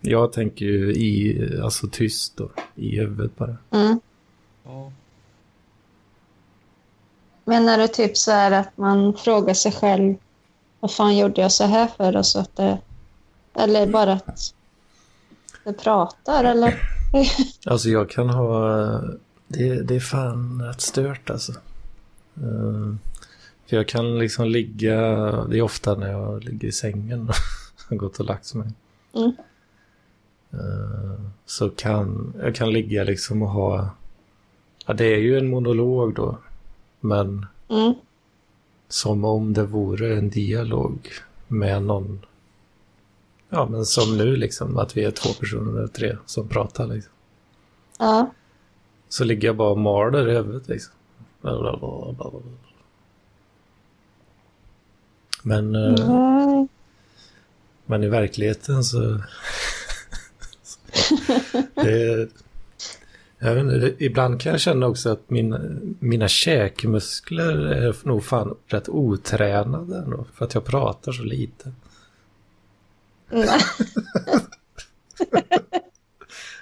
[0.00, 3.56] Jag tänker ju i, alltså tyst då, i huvudet bara.
[3.70, 4.00] Mm.
[4.64, 4.92] Ja.
[7.44, 10.14] Menar du typ så här att man frågar sig själv
[10.80, 12.16] vad fan gjorde jag så här för?
[12.16, 12.78] Och så att det,
[13.54, 14.54] eller bara att
[15.64, 16.82] det pratar eller?
[17.66, 18.76] Alltså jag kan ha,
[19.48, 21.52] det, det är fan rätt stört alltså.
[22.36, 22.94] Eh,
[23.66, 25.00] För jag kan liksom ligga,
[25.44, 27.34] det är ofta när jag ligger i sängen och
[27.88, 28.68] har gått och lagt mig.
[29.14, 29.32] Mm.
[30.52, 33.90] Eh, Så kan jag kan ligga liksom och ha,
[34.86, 36.38] ja det är ju en monolog då.
[37.00, 37.94] Men Mm.
[38.88, 41.08] som om det vore en dialog
[41.48, 42.20] med någon.
[43.48, 47.12] Ja men som nu liksom, att vi är två personer eller tre som pratar liksom.
[47.98, 48.30] Ja.
[49.08, 50.94] Så ligger jag bara och maler i huvudet liksom.
[55.42, 56.68] Men, eh, Mm.
[57.86, 59.20] men i verkligheten så...
[61.74, 62.28] det,
[63.38, 65.60] jag vet inte, ibland kan jag känna också att mina,
[65.98, 71.72] mina käkmuskler är nog fan rätt otränade ändå, för att jag pratar så lite.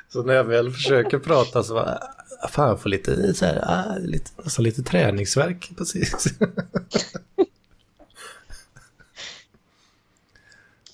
[0.09, 1.99] Så när jag väl försöker prata så bara,
[2.43, 6.27] ah, fan jag får lite, så här, ah, lite, nästan lite träningsverk precis.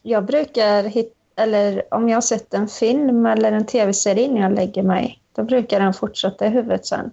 [0.03, 4.53] Jag brukar hitta, eller om jag har sett en film eller en tv-serie innan jag
[4.55, 7.11] lägger mig, då brukar den fortsätta i huvudet sen.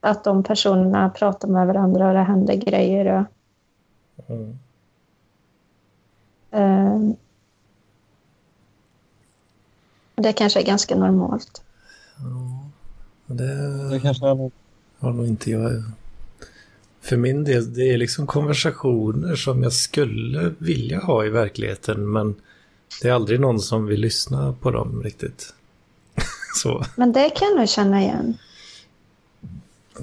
[0.00, 3.06] Att de personerna pratar med varandra och det händer grejer.
[3.06, 3.24] Och,
[4.30, 4.58] Mm.
[6.50, 7.16] ehm,
[10.14, 11.62] det kanske är ganska normalt.
[12.16, 13.88] Ja, det...
[13.90, 14.50] Det kanske är
[14.98, 15.82] har nog inte jag.
[17.00, 22.34] För min del, det är liksom konversationer som jag skulle vilja ha i verkligheten, men
[23.02, 25.54] det är aldrig någon som vill lyssna på dem riktigt.
[26.62, 26.84] Så.
[26.96, 28.38] Men det kan jag nog känna igen.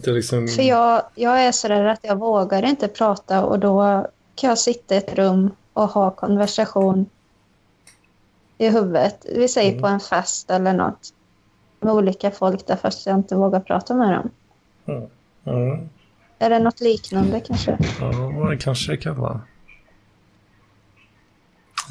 [0.06, 0.48] Liksom...
[0.48, 4.96] För jag, jag är sådär att jag vågar inte prata och då kan jag sitta
[4.96, 7.06] i ett rum och ha konversation
[8.58, 9.26] i huvudet.
[9.36, 9.82] Vi säger Mm.
[9.82, 11.14] på en fest eller något.
[11.80, 14.30] Med olika folk där fast jag inte vågar prata med dem.
[15.44, 15.80] Ja,
[16.40, 17.78] Är det något liknande kanske?
[18.00, 19.42] ja, det kanske det kan vara.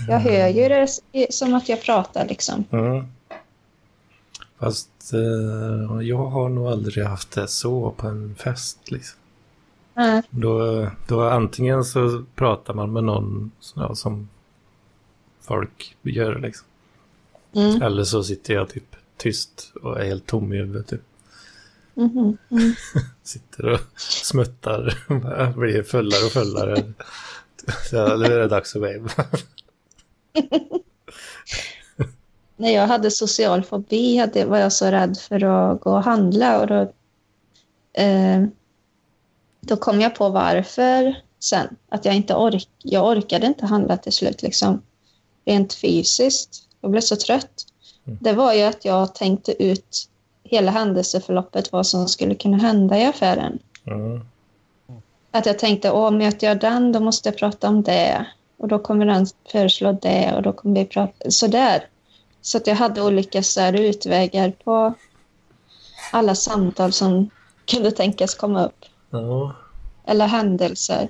[0.09, 0.88] Jag hör ju det
[1.32, 2.64] som att jag pratar liksom.
[2.70, 3.07] Mm.
[4.59, 8.90] Fast eh, jag har nog aldrig haft det så på en fest.
[8.90, 9.18] Liksom.
[9.95, 10.22] Nej.
[10.30, 14.28] Då, då antingen så pratar man med någon ja, som
[15.40, 16.66] folk gör liksom.
[17.53, 17.82] Mm.
[17.82, 20.86] Eller så sitter jag typ tyst och är helt tom i huvudet.
[20.86, 21.03] Typ.
[21.95, 22.36] Mhm.
[22.51, 22.74] Mm.
[23.22, 24.99] Sitter och smuttar.
[25.59, 26.82] Blir fullare och fullare.
[27.90, 29.09] Så nu är det dags att hem.
[32.57, 36.61] När jag hade social fobi hade, var jag så rädd för att gå och handla.
[36.61, 36.93] Och då,
[38.03, 38.45] eh,
[39.61, 41.76] då kom jag på varför sen.
[41.89, 44.43] Att jag inte ork, jag orkade inte handla till slut.
[44.43, 44.82] Liksom.
[45.45, 46.68] Rent fysiskt.
[46.80, 47.66] Jag blev så trött.
[48.07, 48.18] Mm.
[48.20, 50.09] Det var ju att jag tänkte ut
[50.45, 53.59] hela händelseförloppet, vad som skulle kunna hända i affären.
[53.87, 54.20] Mm.
[55.30, 58.26] Att jag tänkte, åh, möter jag den, då måste jag prata om det.
[58.65, 61.87] Och då kommer den föreslå det och då kommer vi prata sådär.
[62.43, 64.95] Så att jag hade olika så här, utvägar på
[66.12, 67.31] alla samtal som
[67.67, 68.85] kunde tänkas komma upp.
[69.11, 69.55] Ja,
[70.07, 71.09] Eller händelser.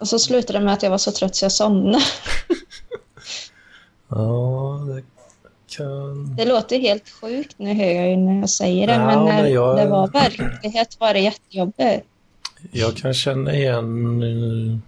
[0.00, 2.04] Och så slutade det med att jag var så trött så jag somnade.
[4.08, 5.02] ja, det
[5.76, 6.36] kan...
[6.36, 8.92] Det låter helt sjukt nu hör jag ju när jag säger det.
[8.92, 12.06] Ja, men när men jag- det var verklighet var det jättejobbigt.
[12.72, 14.78] Jag kan känna igen eh,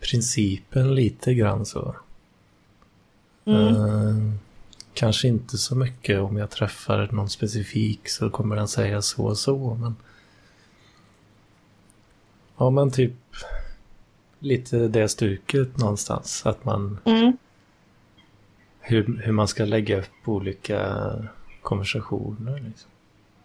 [0.00, 1.94] principen lite grann så.
[3.44, 3.66] Mm.
[3.66, 4.32] Eh,
[4.94, 9.38] kanske inte så mycket om jag träffar någon specifik så kommer den säga så och
[9.38, 9.74] så.
[9.80, 9.96] Men...
[12.56, 13.14] Ja, men typ
[14.38, 16.46] lite det stuket någonstans.
[16.46, 17.36] Att man, Mm.
[18.80, 21.02] hur, hur man ska lägga upp olika
[21.62, 22.60] konversationer.
[22.66, 22.90] Liksom.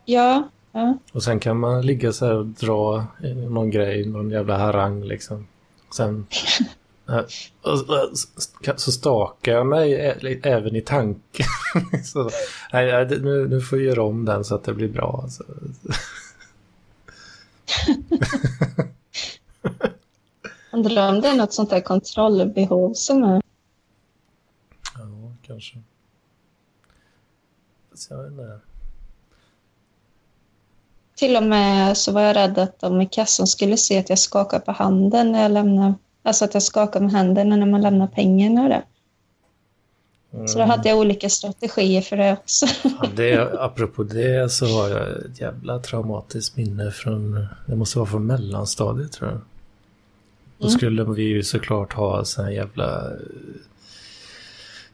[0.06, 0.98] Ja, ja.
[1.12, 3.06] Och sen kan man ligga så här och dra
[3.50, 5.48] någon grej, någon jävla harang liksom.
[5.94, 6.26] Sen
[7.10, 7.22] eh,
[7.62, 7.80] och,
[8.78, 9.94] så- stakar jag mig
[10.44, 11.46] även i tanken.
[12.06, 12.30] så,
[12.74, 15.20] nej, nu, nu får jag göra om den så att det blir bra.
[15.24, 15.44] Alltså.
[20.72, 23.42] Undrar om det är något sånt där kontrollbehov som är...
[24.98, 25.82] Ja, kanske.
[27.94, 28.60] Så jag vet inte.
[31.24, 34.20] Till och med så var jag rädd att de i kassan skulle se att jag
[34.20, 35.94] skakar på handen när jag lämnar...
[36.24, 38.84] Alltså att jag skakar med händerna när man lämnar pengarna och det.
[40.48, 42.66] Så då hade jag olika strategier för det också.
[42.84, 48.10] Ja, det, apropå det så har jag ett jävla traumatiskt minne från, det måste vara
[48.10, 49.40] från mellanstadiet tror jag.
[50.58, 50.78] Då Mm.
[50.78, 53.12] skulle vi ju såklart ha såna här jävla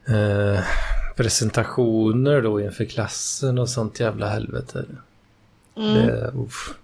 [0.08, 0.60] eh,
[1.16, 4.84] presentationer då inför klassen och sånt jävla helvete.
[5.76, 5.94] Mm.
[5.94, 6.74] Det, uff,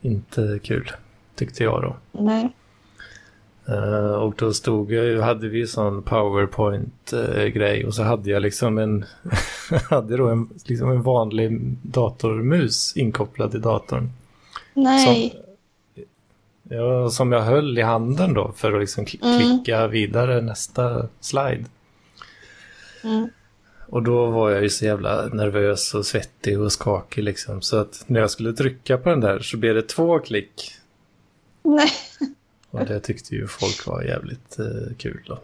[0.00, 0.90] inte kul,
[1.34, 1.96] tyckte jag då.
[2.22, 2.52] Nej.
[3.68, 9.04] Eh, och då stod jag hade vi sån powerpoint-grej och så hade jag liksom en,
[9.90, 14.10] hade då en, liksom en vanlig datormus inkopplad i datorn.
[14.74, 15.42] Nej.
[16.68, 19.38] Ja, som jag höll i handen då för att liksom kl- Mm.
[19.40, 21.64] klicka vidare nästa slide.
[23.04, 23.28] Mm.
[23.88, 27.62] Och då var jag ju så jävla nervös och svettig och skakig liksom.
[27.62, 30.72] Så att när jag skulle trycka på den där så blev det två klick.
[31.62, 31.90] Nej.
[32.70, 35.40] Och det tyckte ju folk var jävligt eh, kul då.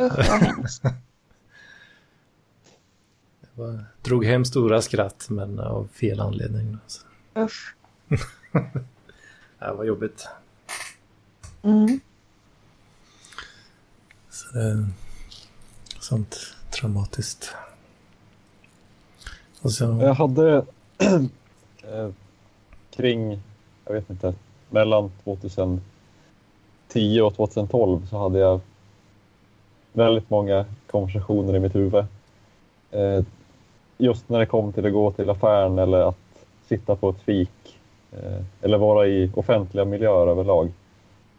[0.00, 0.80] Usch
[3.54, 6.78] var, drog hem stora skratt men av fel anledning.
[6.82, 7.06] Alltså.
[7.36, 7.74] Usch.
[9.58, 10.28] Det var jobbigt.
[11.62, 12.00] Mm.
[14.30, 14.48] Så
[16.00, 17.54] sånt traumatiskt.
[19.62, 20.64] Och så, Jag hade
[21.82, 22.10] eh,
[22.90, 23.40] kring,
[23.84, 24.34] jag vet inte,
[24.70, 25.80] mellan 2010
[27.22, 28.60] och 2012 så hade jag
[29.92, 32.04] väldigt många konversationer i mitt huvud.
[32.90, 33.24] Eh,
[33.98, 36.18] just när det kom till att gå till affären eller att
[36.68, 37.78] sitta på ett fik
[38.12, 40.72] eh, eller vara i offentliga miljöer överlag.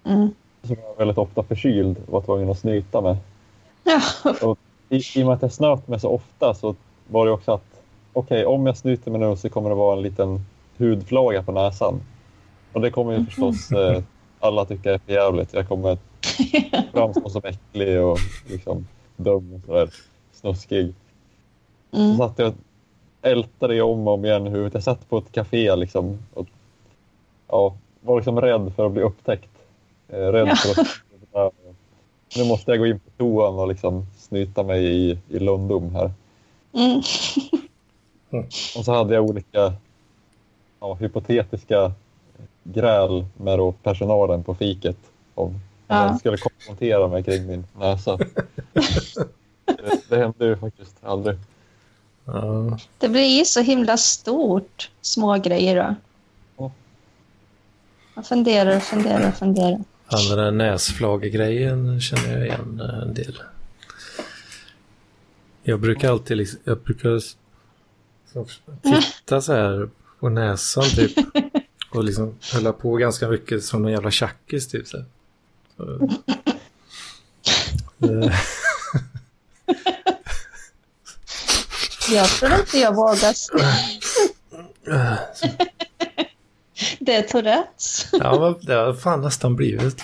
[0.04, 0.30] Mm.
[0.64, 3.18] Så var jag väldigt ofta förkyld och var tvungen att snyta mig.
[3.84, 4.56] Ja.
[4.92, 6.76] I, I och med att jag snöt mig så ofta så
[7.08, 7.82] var det också att
[8.14, 10.46] okej, om jag snyter mig nu så kommer det vara en liten
[10.78, 12.02] hudflagga på näsan.
[12.74, 14.04] Och det kommer ju förstås eh,
[14.40, 15.54] alla tycka är för jävligt.
[15.54, 15.98] Jag kommer
[16.94, 18.18] framstå som äcklig och
[18.50, 18.88] liksom
[19.18, 19.90] dum och sådär
[20.34, 20.94] snuskig.
[21.92, 22.18] Så Mm.
[22.18, 22.56] satt jag och
[23.22, 24.74] ältade det om och om igen i huvudet.
[24.74, 26.20] Jag satt på ett café liksom.
[26.34, 26.48] Och,
[27.48, 29.50] ja, var liksom rädd för att bli upptäckt.
[30.10, 30.56] Eh, rädd Ja.
[30.56, 31.54] för att...
[32.38, 36.12] Nu måste jag gå in på toan och liksom snyta mig i, i lundom här.
[36.74, 37.02] Mm.
[38.78, 39.74] Och så hade jag olika
[40.80, 41.92] ja, hypotetiska
[42.64, 44.98] gräl med då personalen på fiket.
[45.36, 46.08] Om Ja.
[46.08, 48.18] de skulle konfrontera mig kring min näsa.
[48.18, 48.82] det,
[50.10, 51.38] det hände ju faktiskt aldrig.
[52.98, 55.96] Det blir ju så himla stort, små grejer då.
[56.58, 56.72] Ja.
[58.14, 59.80] Man funderar och funderar och funderar.
[60.12, 63.44] Ja, den där näsflagegrejen känner jag igen eh, en del.
[65.64, 67.22] Jag brukar alltid liksom, jag brukar
[68.82, 69.90] titta så här
[70.20, 71.12] på näsan typ.
[71.92, 74.88] Och liksom hålla på ganska mycket som en jävla tjackis typ.
[74.88, 75.06] Så.
[82.12, 83.36] Jag tror inte jag vågar.
[87.00, 88.08] Det är Tourettes.
[88.12, 90.04] Ja, det har fan nästan blivit.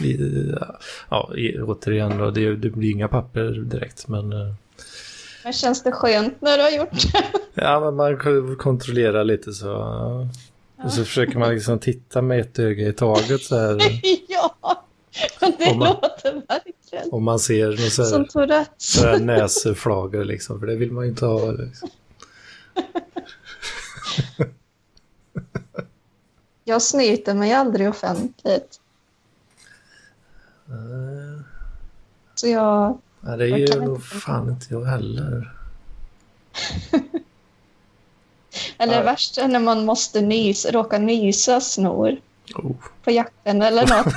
[1.09, 1.31] Ja,
[1.65, 4.33] återigen då, det, det blir inga papper direkt, men...
[4.33, 4.53] eh,
[5.43, 7.23] Men känns det skönt när du har gjort det?
[7.53, 9.65] Ja, men man kan kontrollera lite så.
[9.67, 10.27] ja.
[10.83, 13.77] Och så försöker man liksom titta med ett öga i taget så här.
[14.27, 14.55] ja,
[15.41, 18.91] men det man- låter verkligen Om man ser något så som här, Tourettes.
[18.93, 21.51] så här näsflagor liksom, för det vill man ju inte ha.
[21.51, 21.89] Liksom.
[26.67, 28.79] Jag snyter mig aldrig offentligt.
[30.69, 31.41] Eh,
[32.35, 32.97] Så jag...
[33.21, 35.53] Ja, det Jag ju nog fan inte jag heller.
[38.77, 38.99] Eller Ja.
[38.99, 42.17] det värsta är när man måste nysa, råka nysa snor
[42.55, 42.71] Oh.
[43.03, 44.13] på jakten eller något.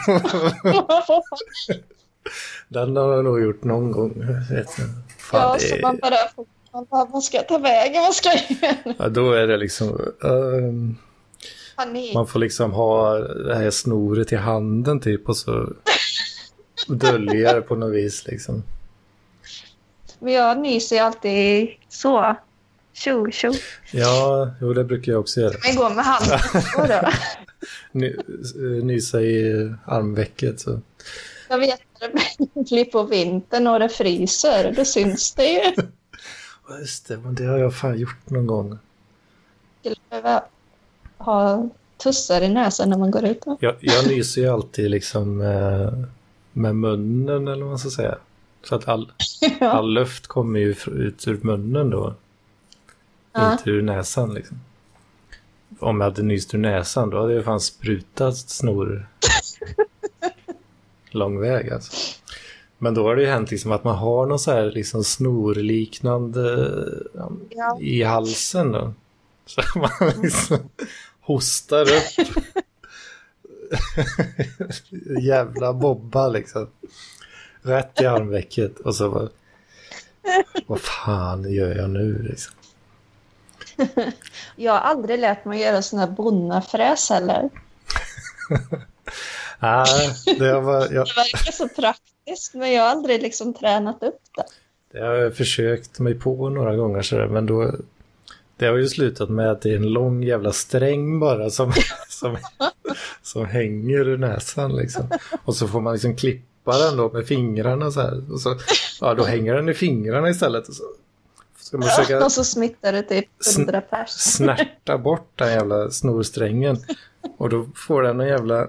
[2.69, 4.13] Den har jag nog gjort någon gång.
[4.17, 4.83] jag Vet inte.
[5.19, 6.17] Fan, ja, det så man bara...
[6.73, 8.03] Man bara, vad ska jag ta vägen?
[8.03, 8.95] Vad ska jag göra?
[8.99, 10.01] ja, då är det liksom...
[10.25, 10.97] ehm,
[11.81, 12.15] Panik.
[12.15, 15.73] Man får liksom ha det här snoret i handen typ och så
[16.89, 18.63] dölja det på något vis liksom.
[20.19, 22.37] Men jag nyser ju alltid så.
[22.93, 23.53] Tjo, tjo.
[23.93, 25.55] Ja, jo det brukar jag också göra.
[25.65, 27.11] Men går med handen så då.
[27.93, 30.81] Ny, eh, nysa i armvecket så.
[31.49, 31.81] Jag vet
[32.55, 34.73] det blir på vintern och det fryser.
[34.77, 35.73] Då syns det ju.
[36.81, 38.79] Just det, men det har jag fan gjort någon gång.
[41.21, 43.43] Ha tussar i näsan när man går ut.
[43.61, 45.93] Jag, jag nyser ju alltid liksom eh,
[46.53, 48.19] med munnen eller vad man ska säga.
[48.65, 49.13] Så att all,
[49.61, 49.71] Ja.
[49.71, 52.15] all luft kommer ju ut ur munnen då.
[53.33, 53.53] Ja.
[53.53, 54.61] Inte ur näsan liksom.
[55.79, 59.07] Om jag hade nyst ur näsan då hade jag fan sprutat snor
[61.11, 61.93] lång väg alltså.
[62.79, 66.69] Men då har det ju hänt liksom att man har någon så här liksom snorliknande
[67.15, 67.79] ja, Ja.
[67.81, 68.93] i halsen då.
[69.47, 69.91] Så man
[70.23, 70.59] liksom
[71.33, 72.27] hostar upp.
[75.23, 76.71] Jävla bobba liksom.
[77.63, 79.29] Rätt i armvecket och så bara.
[80.67, 82.55] Vad fan gör jag nu liksom?
[84.57, 87.51] Jag har aldrig lärt mig att göra sån här bonnafräs heller.
[89.59, 94.21] Nej, det var, jag, Det verkar så praktiskt, men jag har aldrig liksom tränat upp
[94.37, 94.45] det.
[94.93, 97.73] det har jag försökt mig på några gånger sådär, men då
[98.61, 101.73] det har ju slutat med att det är en lång jävla sträng bara som,
[102.09, 102.37] som,
[103.23, 105.11] som hänger ur näsan liksom.
[105.45, 108.33] Och så får man liksom klippa den då med fingrarna så här.
[108.33, 108.59] Och så,
[109.01, 110.69] ja, då hänger den i fingrarna istället.
[110.69, 110.83] Och så
[111.59, 114.11] ska man försöka Och så smittar det typ Sn- hundra pers.
[114.11, 116.77] snärta bort den jävla snorsträngen.
[117.37, 118.69] Och då får den en jävla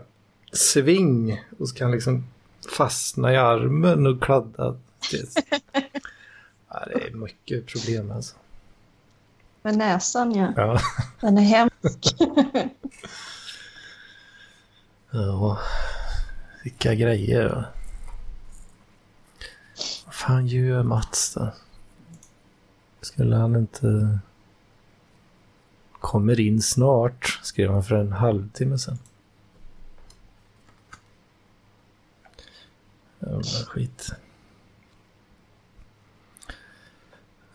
[0.54, 2.24] sving och så kan liksom
[2.78, 4.76] fastna i armen och kladda.
[5.12, 5.44] Det,
[6.70, 8.36] ja, det är mycket problem alltså.
[9.62, 10.54] Med näsan, ja.
[10.56, 10.80] Ja.
[11.20, 12.16] Den är hemsk.
[15.12, 15.60] ja.
[16.64, 17.72] Vilka grejer.
[20.06, 21.52] Vad fan gör Mats då?
[23.02, 24.20] Skulle han inte...
[25.92, 29.00] Kommer in snart, skrev han för en halvtimme sedan.
[33.20, 34.12] Jävla skit.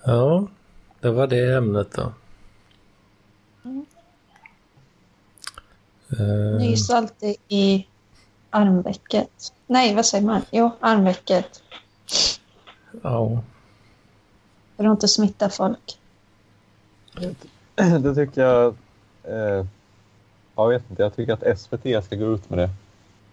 [0.04, 0.48] Ja,
[1.00, 2.12] det var det ämnet då.
[3.64, 3.86] Mm.
[6.10, 7.86] Eh, Nys alltid i
[8.50, 9.52] armvecket.
[9.66, 10.42] Nej, vad säger man?
[10.50, 11.62] Jo, armvecket.
[13.02, 13.42] ja.
[14.76, 15.98] För att inte smitta folk.
[17.74, 18.74] Det tycker jag...
[19.22, 19.66] Eh,
[20.56, 22.70] jag vet inte, jag tycker att SVT ska gå ut med det.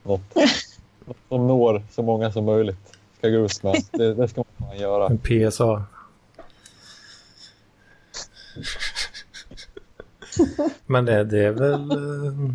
[0.04, 0.36] Något,
[1.06, 2.98] något som når så många som möjligt.
[3.18, 3.76] Ska gå ut med.
[3.92, 5.08] Det, det ska man göra.
[5.08, 5.84] En PSA.
[10.86, 11.92] Men det, det är väl...
[11.92, 12.50] eh,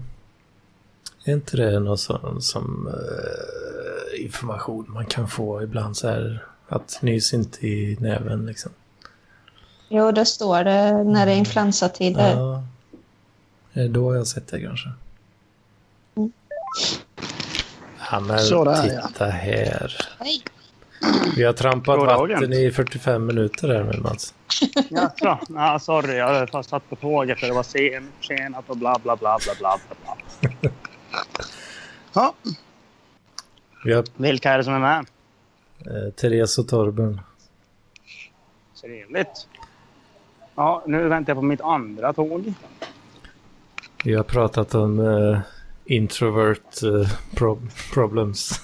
[1.24, 6.98] Är inte det något sån, som eh, information man kan få ibland så här att
[7.02, 8.72] nys inte i näven liksom?
[9.88, 12.32] Jo, det står det när det är influensatider.
[12.34, 12.62] Ja.
[13.72, 14.88] Det är då jag har sett det kanske.
[16.16, 16.32] Mm.
[18.10, 19.08] Ja men Sådär, ja.
[19.08, 19.96] titta här.
[20.20, 20.42] Nej.
[21.36, 24.34] Vi har trampat vatten i 45 minuter här nu Mats.
[24.90, 25.38] Jaså?
[25.48, 26.16] Ja, sorry.
[26.16, 29.56] Jag hade satt på tåget för det var sen, senat och bla bla bla bla
[29.58, 30.70] bla bla.
[32.12, 32.34] Ja,
[33.84, 35.06] har vilka är det som är med?
[35.86, 37.20] eh, Therese och Torben.
[38.80, 39.48] Trevligt.
[40.54, 42.52] Ja, nu väntar jag på mitt andra tåg.
[44.04, 45.38] Vi har pratat om eh,
[45.84, 48.60] introvert eh, prob- problems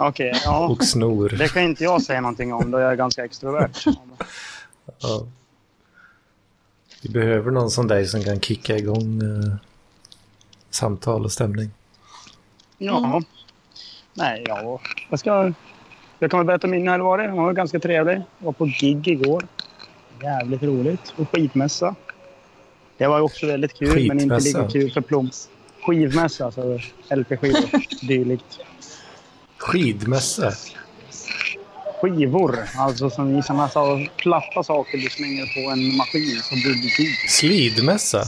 [0.00, 0.68] Okej, ja.
[0.68, 1.28] och snor.
[1.28, 3.84] Det kan inte jag säga någonting om då jag är ganska extrovert.
[5.00, 5.26] Ja.
[7.02, 9.54] Vi behöver någon som dig som kan kicka igång eh,
[10.70, 11.70] samtal och stämning.
[12.78, 13.22] Ja.
[14.14, 14.80] Nej, ja.
[15.10, 15.52] Jag ska...
[16.18, 17.24] Jag kan väl berätta min här var det.
[17.24, 18.14] Den var ganska trevlig.
[18.38, 19.46] Jag var på gig igår.
[20.22, 21.14] Jävligt roligt.
[21.16, 21.94] Och skitmässa.
[22.96, 24.58] Det var också väldigt kul, men inte Skitmässa?
[24.58, 25.32] lika kul för plomp.
[25.82, 26.78] Skivmässa, alltså
[27.10, 28.06] LP-skivor.
[28.06, 28.60] dylikt.
[29.60, 30.52] Skidmässa.
[32.00, 37.30] Skivor, alltså som sådana så platta saker du slänger på en maskin som blir betyg.
[37.30, 38.24] Slidmässa.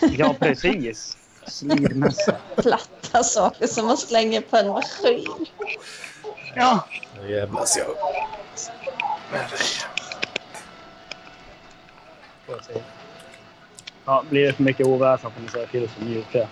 [0.00, 1.16] Ja, precis.
[1.46, 2.36] Slidmässa.
[2.56, 5.46] Platta saker som man slänger på en maskin.
[6.56, 6.88] Ja,
[7.20, 7.86] Nu jävlas jag.
[12.48, 12.82] jag säga.
[14.04, 16.48] Ja, blir det för mycket oväsen får ni säga till så mjuka jag.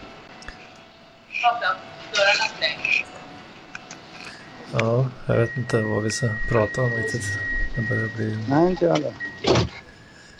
[4.72, 7.38] Ja, jag vet inte vad vi ska prata om riktigt.
[7.76, 8.44] Det börjar bli...
[8.48, 9.14] Nej, inte jag heller.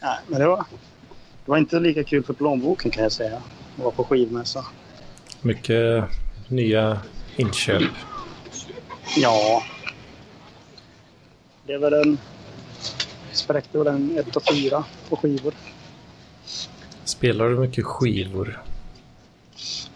[0.03, 0.65] Nej, men det var,
[1.45, 3.37] det var inte lika kul för plånboken kan jag säga.
[3.37, 4.65] Att vara på skivmässa.
[5.41, 6.05] Mycket
[6.49, 7.01] nya
[7.37, 7.83] inköp.
[9.17, 9.63] Ja.
[11.67, 12.19] Det är väl en...
[13.33, 15.55] Spräckte väl en 1 och 4 på skivor.
[17.05, 18.63] Spelar du mycket skivor?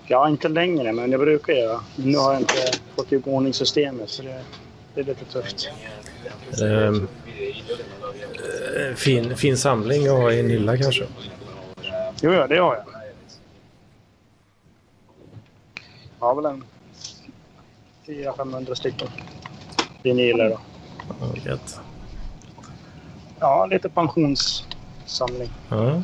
[0.09, 1.81] Ja, inte längre, men jag brukar göra.
[1.97, 4.43] Men nu har jag inte fått igång systemet så det,
[4.95, 5.69] det är lite tufft.
[6.63, 6.93] Eh,
[8.95, 11.07] fin, fin samling att ha i en hylla kanske.
[12.23, 12.85] Jo, ja, det har jag.
[16.21, 16.65] Jag har väl en
[18.07, 19.09] 400-500 stycken
[20.03, 20.61] vinyler då.
[21.21, 21.81] Ja, gött.
[23.41, 25.51] Ja, lite pensionssamling.
[25.69, 26.03] Ja.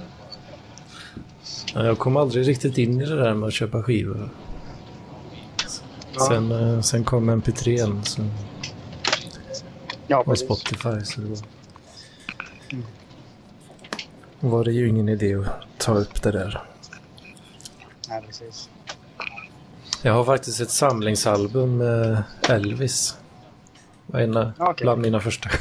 [1.74, 4.28] Ja, Jag kom aldrig riktigt in i det där med att köpa skivor.
[6.14, 8.30] Ja, Sen, eh, sen kom MP3 sen
[10.06, 10.38] ja och.
[10.38, 11.00] Spotify.
[11.04, 11.38] Så det var...
[14.40, 15.46] var det ju ingen idé att
[15.78, 16.62] ta upp det där.
[18.08, 18.70] Nej, precis.
[20.02, 23.16] Jag har faktiskt ett samlingsalbum med Elvis.
[24.06, 24.84] Det var en Okej.
[24.84, 25.48] bland mina första.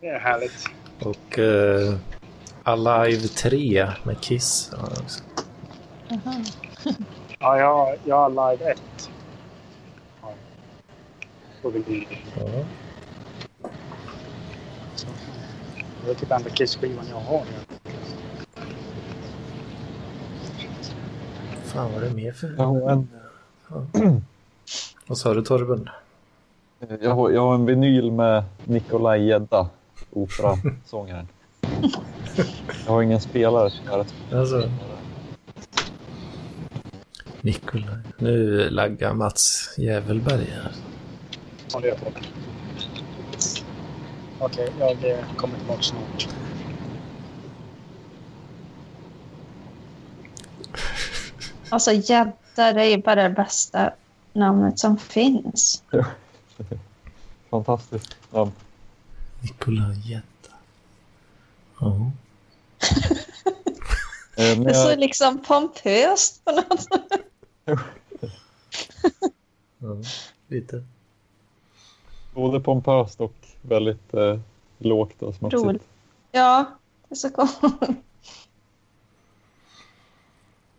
[0.00, 0.68] Det är härligt.
[1.00, 1.96] och uh,
[2.66, 4.70] Alive 3 med Kiss.
[7.38, 8.82] Ja, jag, jag har live 1.
[10.22, 10.32] Ja.
[11.62, 12.18] På vinyl.
[12.36, 12.46] Ja.
[14.94, 15.06] Så.
[16.04, 17.42] Det är typ enda Kiss-skivan jag har.
[21.64, 22.54] Fan vad är det mer för...
[22.58, 23.08] Jag har en,
[25.06, 25.88] Vad sa du Torben?
[27.00, 29.68] jag har, jag har en vinyl med Nikolaj Gedda,
[30.12, 31.28] operasångaren.
[32.86, 34.06] Jag har ingen spelare tyvärr.
[34.32, 34.70] Alltså.
[37.40, 37.98] Nikolaj.
[38.18, 40.72] Nu laggar Mats Jävelberg här.
[41.72, 42.06] Håller jag på.
[44.38, 46.28] Okej, jag eh, kommer tillbaka snart.
[51.68, 53.92] Alltså gädda, det är ju bara det bästa
[54.32, 55.82] namnet som finns.
[57.50, 58.52] Fantastiskt namn.
[59.40, 60.54] Nikolaj Jätta.
[61.80, 62.10] Ja.
[64.36, 67.02] Eh, men Det är så jag, liksom pompöst på något sätt.
[69.78, 69.96] ja.
[70.48, 70.84] Lite.
[72.34, 73.32] både pompöst och
[73.62, 74.38] väldigt eh,
[74.78, 75.62] lågt och smutsigt.
[75.64, 75.82] Roligt.
[76.32, 76.64] Ja,
[77.08, 77.28] det är så.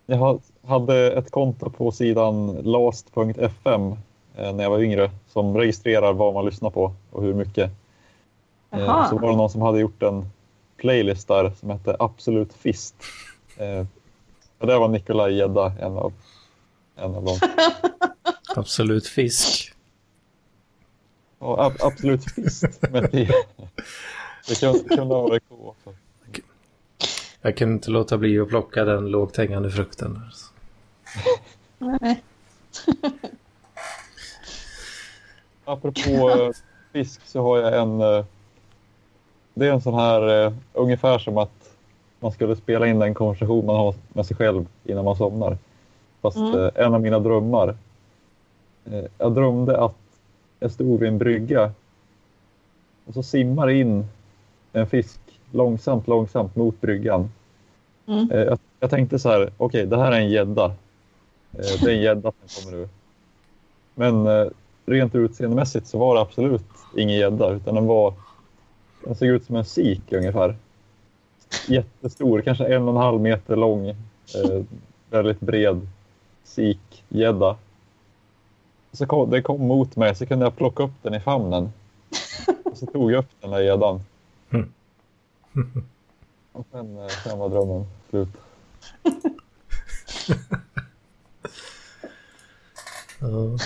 [0.06, 3.92] Jag ha- hade ett konto på sidan last.fm
[4.36, 7.72] eh, när jag var yngre som registrerar vad man lyssnar på och hur mycket.
[8.72, 9.10] Eh, Jaha.
[9.10, 10.30] Så var det någon som hade gjort en
[10.78, 12.96] playlist där som hette Absolut Fist.
[13.58, 13.86] Eh,
[14.58, 16.14] och det var Nikolaj Gedda en av,
[16.96, 17.40] en av dem.
[18.56, 19.74] Absolut fisk.
[21.40, 23.12] Och ab- Absolut Fist med.
[24.48, 25.96] Det kunde, kunde ha varit K också.
[27.42, 30.14] Jag kan inte låta bli att plocka den lågt hängande frukten.
[30.14, 30.34] Där.
[32.02, 32.24] Nej.
[35.66, 36.50] Apropå eh,
[36.94, 38.26] fisk så har jag en...
[39.58, 41.70] Det är en sån här, eh, ungefär som att
[42.20, 45.58] man skulle spela in den konversation man har med sig själv innan man somnar.
[46.22, 46.60] Fast Mm.
[46.60, 47.76] eh, en av mina drömmar.
[48.86, 49.96] eh, Jag drömde att
[50.60, 51.72] jag stod vid en brygga
[53.06, 54.06] och så simmar in
[54.74, 55.20] en fisk
[55.52, 57.30] långsamt, långsamt mot bryggan.
[58.08, 58.32] Mm.
[58.32, 60.66] Eh, Jag, jag tänkte så här, okej, det här är en gädda.
[60.66, 62.90] Eh, Det är en gädda som kommer nu.
[63.96, 64.48] Men eh,
[64.86, 66.66] rent utseendemässigt så var det absolut
[66.98, 68.14] ingen gädda, utan den var...
[69.06, 70.56] Den såg ut som en sik ungefär.
[71.68, 73.96] Jättestor, kanske en och en halv meter lång, eh,
[75.10, 75.88] väldigt bred
[76.44, 77.58] sikgädda.
[78.92, 81.74] Så kom, det kom mot mig, så kunde jag plocka upp den i famnen.
[82.66, 84.02] Och så tog jag upp den där gäddan.
[84.50, 84.72] Mm.
[86.52, 88.30] Och sen, eh, sen var drömmen slut.
[93.20, 93.58] Ja.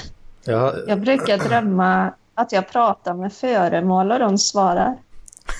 [0.43, 4.97] Ja, Jag brukar drömma att jag pratar med föremål och de svarar.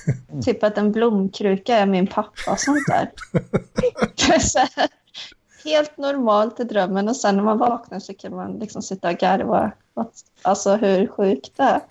[0.46, 3.12] Typ att en blomkruka är min pappa och sånt där.
[5.64, 9.18] Helt normalt i drömmen och sen när man vaknar så kan man liksom sitta och
[9.18, 9.72] garva.
[10.42, 11.82] Alltså hur sjukt det är.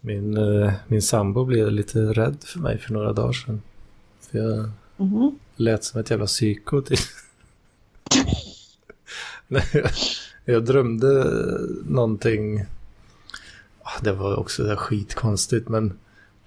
[0.00, 3.62] min, eh, min sambo blev lite rädd för mig för några dagar sedan.
[4.20, 5.38] För jag Mhm.
[5.56, 6.82] lät som ett jävla psyko.
[9.48, 9.90] Nej, jag,
[10.44, 11.24] jag drömde
[11.84, 12.64] någonting.
[13.82, 15.98] Ah, Det var också där skitkonstigt men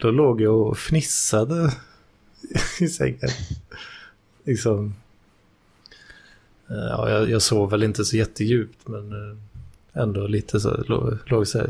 [0.04, 1.74] då låg jag och fnissade
[2.80, 3.30] i sängen.
[4.44, 4.96] Liksom.
[6.70, 9.38] Eh, Ja, jag, jag sov väl inte så jättedjupt men eh,
[9.94, 10.84] ändå lite så.
[10.88, 11.70] Låg, låg så här.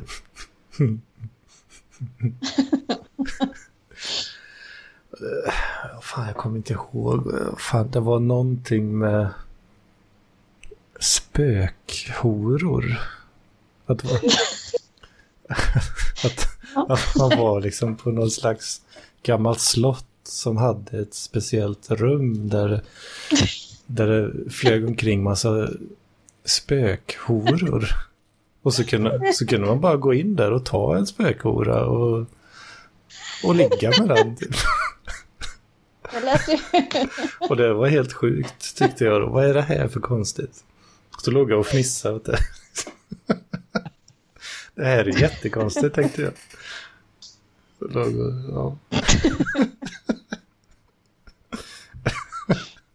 [5.12, 7.34] Eh, Fan, jag kommer inte ihåg.
[7.58, 9.30] Fan, det var någonting med
[11.00, 12.86] spökhoror.
[13.86, 14.04] Att,
[16.26, 18.82] att, att man var liksom på någon slags
[19.24, 22.82] gammalt slott som hade ett speciellt rum där,
[23.86, 25.70] där det flög omkring massa
[26.46, 27.88] spökhoror.
[28.62, 32.26] Och så kunde, så kunde man bara gå in där och ta en spökhora och,
[33.44, 34.38] och ligga med den.
[37.50, 39.30] Och det var helt sjukt tyckte jag då.
[39.30, 40.64] Vad är det här för konstigt?
[41.24, 42.38] Så låg jag och fnissade åt det.
[44.76, 46.32] Det här är jättekonstigt tänkte jag.
[48.52, 48.78] Ja.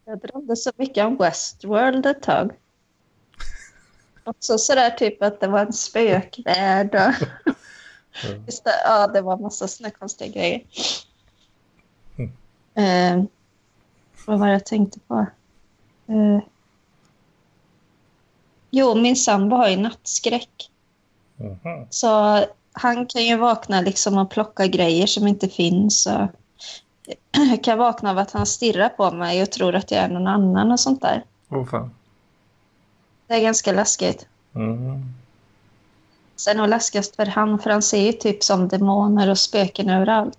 [0.04, 2.52] Jag drömde så mycket om Westworld ett tag.
[4.24, 7.12] Också sådär typ att det var en spökvärld och...
[8.46, 10.62] Just det, ja, det var massa sådana konstiga grejer.
[12.16, 12.32] Mm.
[12.74, 13.24] Eh,
[14.26, 15.26] vad var det jag tänkte på?
[16.06, 16.40] Eh,
[18.70, 20.70] jo, min sambo har ju nattskräck.
[21.40, 21.86] Aha.
[21.90, 22.44] Så
[22.78, 26.06] han kan ju vakna liksom och plocka grejer som inte finns.
[26.06, 26.28] Och
[27.30, 30.26] jag kan vakna av att han stirrar på mig och tror att jag är någon
[30.26, 31.24] annan och sånt där.
[31.48, 31.90] Åh fan.
[33.26, 34.26] Det är ganska läskigt.
[34.54, 35.04] Mm.
[36.36, 39.90] Sen är nog läskigast för han, för han ser ju typ som demoner och spöken
[39.90, 40.38] överallt.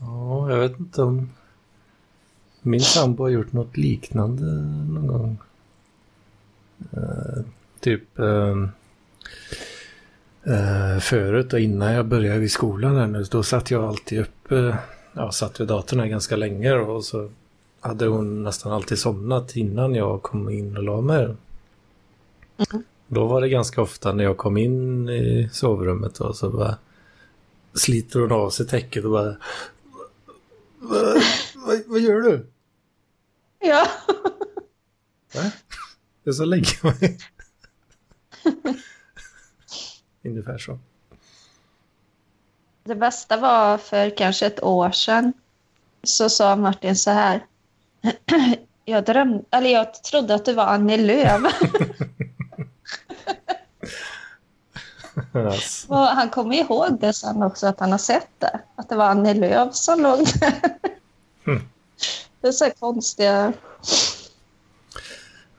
[0.00, 1.30] Ja, jag vet inte om
[2.62, 4.44] min sambo har gjort något liknande
[4.92, 5.38] någon gång.
[6.92, 7.44] Eh,
[7.80, 8.68] typ eh,
[10.46, 14.52] eh, förut och innan jag började i skolan här nu, då satt jag alltid upp,
[14.52, 14.74] eh,
[15.12, 17.30] ja, satt vid datorn här ganska länge och så
[17.80, 21.34] hade hon nästan alltid somnat innan jag kom in och la mig.
[23.08, 26.76] Då var det ganska ofta när jag kom in i sovrummet och så bara
[27.74, 29.36] sliter hon av sig täcket och bara
[30.78, 31.22] vad,
[31.54, 32.46] vad, vad gör du?
[33.60, 33.86] Ja.
[35.34, 35.50] Va?
[36.24, 37.18] Jag ska lägga mig.
[40.26, 40.78] Ungefär så.
[42.84, 45.32] Det bästa var för kanske ett år sedan.
[46.02, 47.46] Så sa Martin så här.
[48.88, 51.42] Jag, drömde, eller jag trodde att du var Annie Lööf.
[55.32, 58.60] Alltså, Och han kommer ihåg det sen också, att han har sett det.
[58.76, 60.52] Att det var Annie Lööf som låg där.
[61.46, 61.62] Mm.
[62.40, 63.52] Det är så konstiga...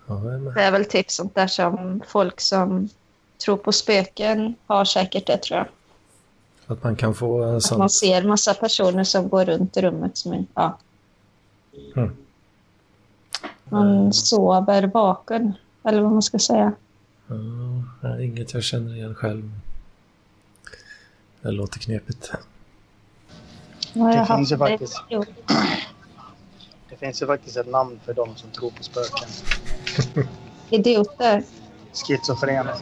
[0.07, 0.15] ja.
[0.55, 2.89] Det är väl typ sånt där som folk som
[3.47, 5.67] tror på spöken har säkert det, tror jag.
[6.67, 10.17] Att man kan få en Att man ser massa personer som går runt i rummet
[10.17, 10.45] som är...
[10.53, 10.77] Ja.
[11.95, 12.17] Mm.
[13.63, 16.73] Man sover vaken, eller vad man ska säga.
[17.27, 17.35] Ja,
[18.01, 19.51] det är inget jag känner igen själv.
[21.41, 22.31] Det låter knepigt.
[23.93, 25.03] Det finns ju faktiskt.
[26.89, 29.29] Det finns ju faktiskt ett namn för de som tror på spöken.
[30.69, 31.43] Idioter.
[32.05, 32.73] Schizofrena.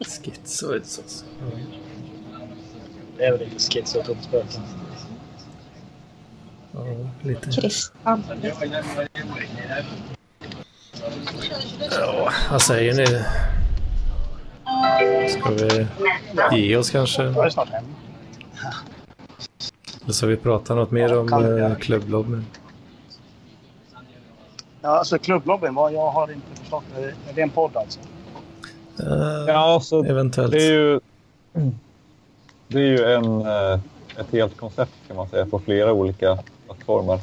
[0.00, 1.24] Schizoid alltså.
[3.16, 4.62] Det är väl lite schizo att tro på spöken.
[6.72, 6.84] Ja,
[7.22, 7.50] lite.
[7.50, 8.22] Kristan.
[11.90, 13.24] Ja, vad säger ni?
[15.28, 15.50] Ska
[16.50, 17.22] vi ge oss kanske?
[17.22, 17.84] Jag är snart hem.
[20.02, 22.46] Eller ska vi prata något mer om eh, klubblobbyn?
[24.82, 26.84] Ja, alltså klubblobbyn, vad jag har inte förstått.
[26.98, 28.00] Är det- en podd alltså?
[29.00, 30.52] Eh, Ja, så Eventuellt.
[30.52, 31.00] det är ju,
[32.68, 33.80] det är ju en, eh,
[34.16, 37.20] ett helt koncept kan man säga på flera olika plattformar.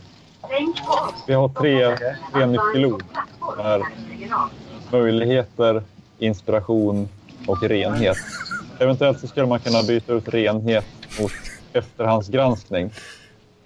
[1.28, 1.98] Vi har tre,
[2.34, 3.04] tre nyckelord.
[3.40, 3.82] som är
[4.92, 5.84] möjligheter,
[6.20, 7.10] inspiration
[7.48, 8.18] och renhet.
[8.80, 10.86] Eventuellt så skulle man kunna byta ut renhet
[11.20, 11.32] mot
[11.74, 12.92] efterhandsgranskning.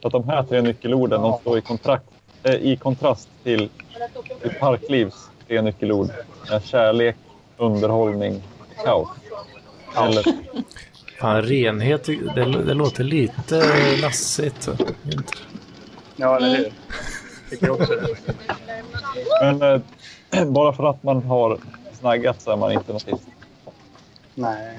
[0.02, 2.06] Så att de här tre nyckelorden de står i, kontrakt,
[2.44, 3.70] i kontrast till
[4.60, 6.10] parklivs tre nyckelord.
[6.52, 7.16] Eh, Kärlek,
[7.58, 8.42] underhållning,
[8.84, 9.10] kaos.
[9.98, 10.26] Eller,
[11.20, 12.16] Fan, renhet, det,
[12.66, 13.64] det låter lite
[14.02, 14.68] nassigt.
[14.68, 15.34] Inte-
[16.16, 16.74] Ja, eller hur?
[17.50, 18.08] Tycker jag också det.
[19.42, 19.82] men
[20.32, 21.58] eh, bara för att man har
[22.00, 23.24] snaggat så är man inte nazist.
[24.36, 24.78] Nej.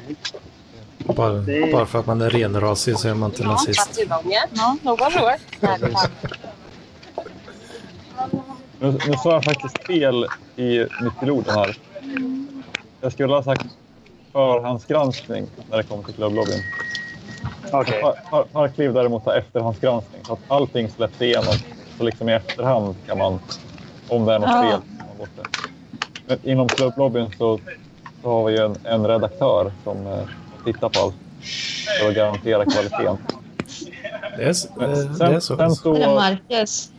[0.98, 4.00] Bara, Det- bara för att man är renrasig så är man inte nazist.
[4.08, 5.34] Ja, någon år.
[8.82, 10.26] Nu, nu sa jag faktiskt fel
[10.56, 11.76] i nyckelorden här.
[13.00, 13.66] Jag skulle ha sagt
[14.32, 16.62] förhandsgranskning när det kommer till klubblobbyn.
[17.70, 20.24] Par, Parkliv däremot har efterhandsgranskning.
[20.24, 21.54] Så att allting släpps igenom.
[21.98, 23.38] Så liksom i efterhand kan man,
[24.08, 25.68] om det är något fel, kan man bort det.
[26.26, 27.58] Men inom klubblobbyn så,
[28.22, 30.18] så har vi ju en, en redaktör som eh,
[30.64, 31.14] tittar på allt
[32.00, 33.16] för att garantera kvaliteten.
[34.36, 35.56] Det är, det, det sen, är så.
[35.56, 36.90] sen så, Eller Marcus.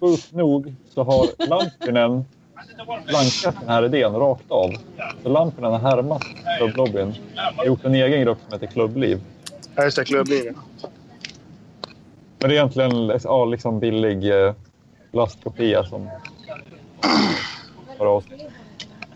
[0.00, 2.24] sjukt nog, så har Lampinen
[3.06, 4.70] blankat den här idén rakt av.
[5.22, 6.22] Så Lampinen har härmat
[6.58, 7.14] klubblobbyn
[7.58, 9.20] och gjort en egen grupp som heter Klubbliv.
[9.74, 10.04] Ja, just det.
[10.04, 10.56] Klubblivet.
[12.38, 14.54] Men det är egentligen ja, liksom billig eh,
[15.12, 16.10] lastkopia som
[18.20, 18.50] sig.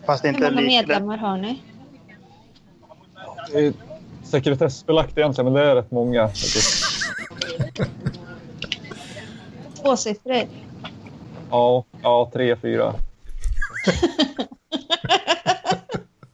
[0.05, 0.67] Fast Hur inte många lika...
[0.67, 1.61] medlemmar har ni?
[3.51, 3.73] Det är
[4.23, 6.29] sekretessbelagt egentligen, men det är rätt många.
[9.81, 10.51] Tvåsiffrigt.
[11.49, 12.95] Ja, ja tre, fyra.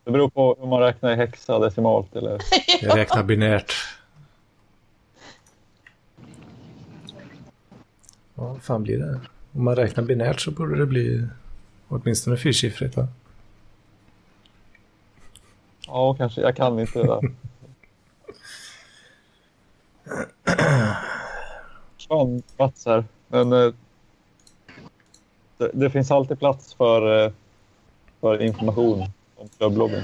[0.03, 2.41] Det beror på hur man räknar i hexa, decimalt eller...
[2.81, 3.73] Jag räknar binärt.
[8.35, 9.19] Ja, vad fan blir det?
[9.51, 11.27] Om man räknar binärt så borde det bli
[11.87, 13.07] åtminstone fyrsiffrigt va?
[15.87, 16.41] Ja, kanske.
[16.41, 17.21] Jag kan inte det där.
[21.95, 23.05] Försvann plats här.
[23.27, 23.73] Men eh,
[25.57, 27.31] det, det finns alltid plats för, eh,
[28.21, 29.01] för information
[29.35, 30.03] om klubblobbyn.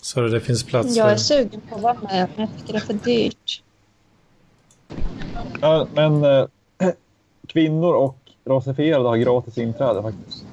[0.00, 1.22] Så det finns plats Jag är för...
[1.22, 3.62] sugen på att vara med, men jag tycker det är för dyrt.
[5.60, 6.46] Ja, men eh,
[7.46, 10.44] kvinnor och rasifierade har gratis inträde faktiskt.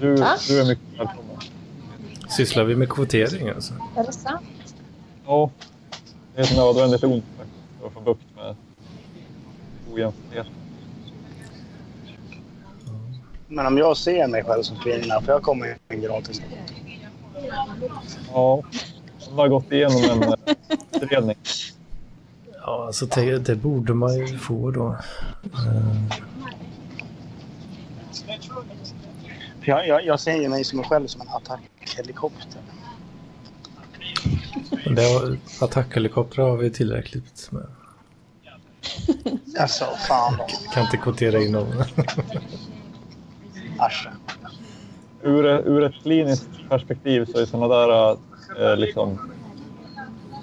[0.00, 0.14] Du,
[0.48, 1.36] du är mycket välkommen.
[2.28, 3.74] Sysslar vi med kvotering alltså?
[3.96, 4.42] Är det sant?
[5.26, 5.50] Ja,
[6.34, 8.56] det är ett nödvändigt ont faktiskt för att få bukt med
[9.92, 10.46] ojämställdhet.
[13.52, 16.42] Men om jag ser mig själv som kvinna, för jag kommer ju gratis.
[18.32, 18.62] Ja,
[19.28, 20.34] de har gått igenom en eh,
[21.02, 21.36] utredning.
[22.60, 24.96] Ja, alltså det, det borde man ju få då.
[25.44, 26.18] Eh,
[29.60, 32.60] För Jag, jag, jag ser ju mig som mig själv som en attackhelikopter.
[34.96, 37.66] det har, attackhelikoptrar har vi tillräckligt med.
[39.58, 40.38] Alltså, fan.
[40.74, 41.84] Kan inte kvotera in någon.
[43.86, 44.10] Arsche.
[45.22, 48.16] Ur, ur ett kliniskt perspektiv så är sådana där
[48.60, 49.30] eh, liksom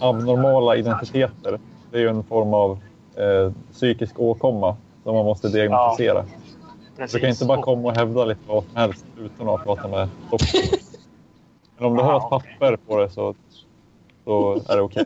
[0.02, 1.60] abnormala identiteter,
[1.92, 2.80] det är ju en form av
[3.16, 6.26] eh, psykisk åkomma som man måste diagnostisera.
[6.98, 7.14] Precis.
[7.14, 10.10] Du kan inte bara komma och hävda lite vad som helst utan att prata med
[10.32, 10.80] doktorn.
[11.78, 13.36] Men om du har ett papper på det så,
[14.24, 15.06] så är det okej.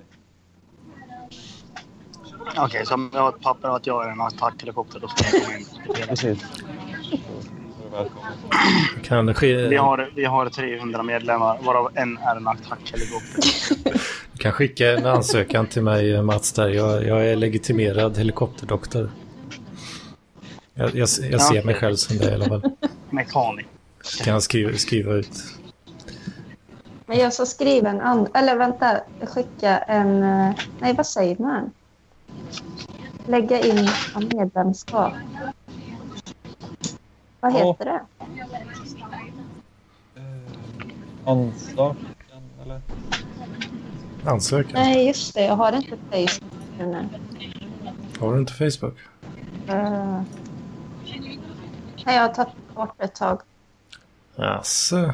[2.58, 5.38] Okej, så om jag har ett papper om att jag är en attackhelikopter, då ska
[5.38, 6.08] jag komma in.
[6.08, 6.44] Precis.
[7.94, 8.34] Välkommen.
[9.04, 13.44] Kan det ske, Vi har, vi har 300 medlemmar, varav en är en attackhelikopter.
[14.34, 16.68] Du kan skicka en ansökan till mig Mats där.
[16.70, 19.10] Jag, jag är legitimerad helikopterdoktor.
[20.74, 20.96] Jag, jag,
[21.32, 21.64] jag ser Ja.
[21.66, 22.72] mig själv som det i alla fall.
[23.10, 23.68] Mekanik.
[24.24, 25.32] Kan jag skriva, skriva ut.
[27.06, 28.28] Men jag ska skriva en an...
[28.34, 28.98] Eller vänta,
[29.34, 30.24] skicka en...
[30.24, 31.72] eh, Nej, vad säger man?
[33.28, 33.90] Lägga in
[34.36, 35.14] medlemskap.
[37.44, 37.58] Vad Ja.
[37.68, 38.02] heter det?
[41.26, 41.96] Ansökan
[42.64, 42.82] eller?
[44.26, 44.72] Ansökan.
[44.74, 45.46] Nej, just det.
[45.46, 47.08] Jag har inte Facebook nu.
[48.20, 48.96] Har du inte Facebook?
[49.70, 50.22] Uh...
[52.06, 53.42] Nej, jag har tagit bort ett tag.
[54.36, 55.14] Jaså?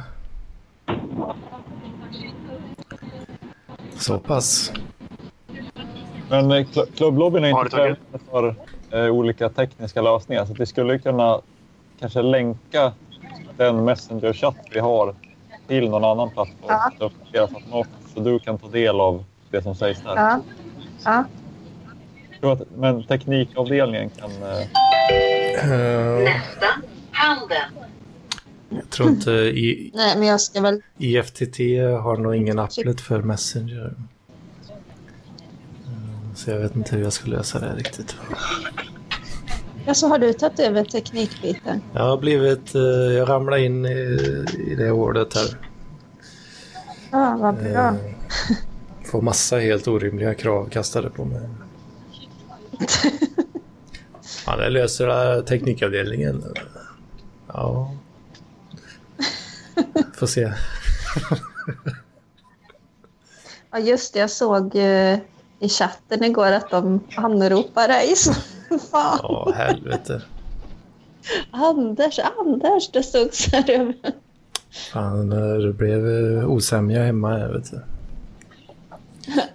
[3.95, 4.71] Så pass?
[6.29, 8.55] Men eh, kl- klubblobbyn är inte främmande för
[8.91, 10.45] eh, olika tekniska lösningar.
[10.45, 11.41] Så att vi skulle kunna
[11.99, 12.91] kanske länka
[13.57, 15.15] den Messenger-chatt vi har
[15.67, 16.67] till någon annan plattform.
[16.67, 16.91] Ja.
[17.41, 20.15] Automatiskt, Så du kan ta del av det som sägs där.
[20.15, 20.41] Ja.
[21.05, 22.51] Ja.
[22.51, 24.31] Att, men teknikavdelningen kan...
[24.31, 24.67] Eh,
[25.63, 26.65] Uh, Nästa.
[27.11, 27.57] Handen.
[28.69, 30.81] jag tror inte i, Nej, men jag ska väl...
[30.97, 31.57] IFTT
[32.03, 33.93] har nog ingen applet för Messenger.
[35.85, 38.15] Eh, Så jag vet inte hur jag ska lösa det riktigt.
[39.89, 41.81] Ja, så har du tagit över teknikbiten?
[41.93, 42.75] Jag har blivit...
[42.75, 45.57] eh, Jag ramlade in i, i det hålet här.
[47.11, 47.69] Ja, vad bra.
[47.69, 47.93] Eh,
[49.05, 51.41] Får massa helt orimliga krav kastade på mig.
[54.45, 56.43] Ja, det löser eh, teknikavdelningen.
[57.47, 57.93] Ja.
[60.15, 60.51] Får se.
[63.71, 64.19] Ja, just det.
[64.19, 64.75] Jag såg
[65.59, 68.13] i chatten igår att de anropar dig.
[68.91, 69.19] Fan.
[69.23, 70.21] Ja, helvete.
[71.51, 73.95] Anders, Anders, det stod så här över.
[74.71, 77.81] Fan, det blev eh, osämja hemma här, vet du.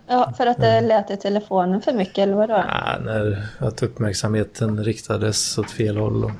[0.07, 2.65] Ja, för att det lät i telefonen för mycket, eller vadå?
[2.69, 6.25] Ja, när att uppmärksamheten riktades åt fel håll.
[6.25, 6.31] Och,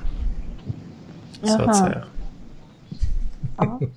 [1.43, 2.03] så att säga.
[3.57, 3.79] Ja.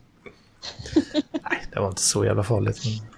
[1.33, 2.81] Nej, det var inte så jävla farligt.
[2.85, 3.09] Men...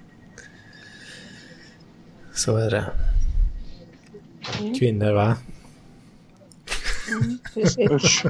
[2.34, 2.84] Så är det.
[4.78, 5.36] Kvinnor, va?
[7.56, 8.26] Usch.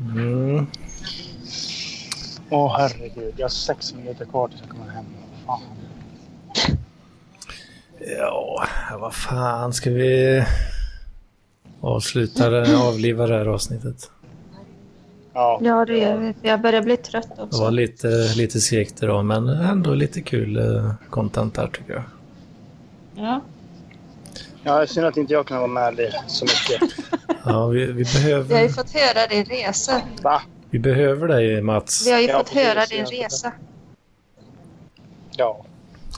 [0.00, 0.66] Mm.
[2.50, 5.04] Åh herregud, jag har sex minuter kvar tills jag kommer hem.
[5.46, 5.60] Fan.
[8.18, 8.66] Ja,
[9.00, 10.44] vad fan ska vi
[11.80, 14.10] avsluta det, avliva det här avsnittet?
[15.34, 16.34] Ja, Ja, det gör vi.
[16.48, 17.70] Jag börjar bli trött Det var också.
[17.70, 22.02] lite, lite segt idag, men ändå lite kul eh, content där tycker jag.
[23.24, 23.40] Ja.
[24.62, 26.98] Ja, det är synd att inte jag kan vara med det så mycket.
[27.44, 30.02] Ja, vi, vi, Vi har ju behöver, fått höra din resa.
[30.22, 30.42] Va?
[30.70, 32.06] vi behöver dig Mats.
[32.06, 33.52] Vi har ju Ja, fått höra din resa.
[35.36, 35.64] Ja.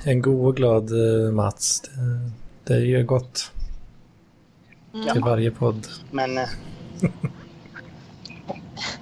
[0.04, 1.82] En god och glad eh, Mats.
[2.64, 3.52] Det, det gör gott
[5.12, 5.86] till varje podd.
[6.10, 6.38] Men...
[6.38, 6.48] eh,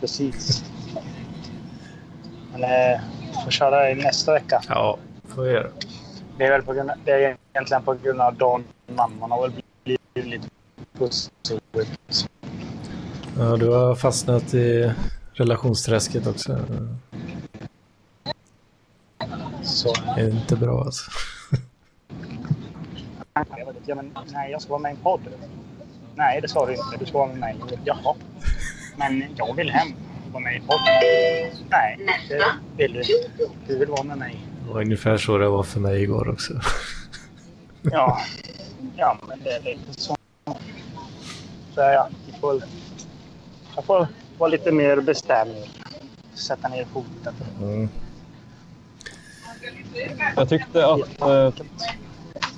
[0.01, 0.65] Precis.
[2.53, 3.01] Men eh,
[3.45, 4.63] får köra i nästa vecka.
[4.69, 5.69] Ja, får vi göra.
[6.39, 9.43] Det är väl på grund av, det är egentligen på grund av Don Man har
[9.43, 10.49] väl blivit lite
[10.99, 11.59] pussig.
[13.39, 14.93] Ja, du har fastnat i
[15.33, 16.59] relationsträsket också.
[19.63, 21.11] Så Det är inte bra alltså.
[23.87, 25.21] ja, men, nej, jag ska vara med i en podd.
[26.15, 26.97] Nej, det sa du inte.
[26.99, 27.57] Du ska vara med mig.
[27.85, 28.15] Jaha.
[28.97, 29.89] Men jag vill hem
[30.27, 30.81] och vara med i en podd.
[31.71, 31.99] Nej,
[32.77, 33.03] det vill du.
[33.67, 34.47] Du vill vara med mig.
[34.69, 36.53] Var ungefär så det var för mig igår också.
[37.85, 38.21] Ja,
[38.97, 40.17] ja men det är lite så.
[41.75, 42.63] Så ja, jag får,
[43.75, 44.07] jag får
[44.39, 45.55] vara lite mer bestämd.
[46.35, 47.35] Sätta ner foten.
[47.63, 47.89] Mm.
[50.37, 51.53] jag tyckte att eh,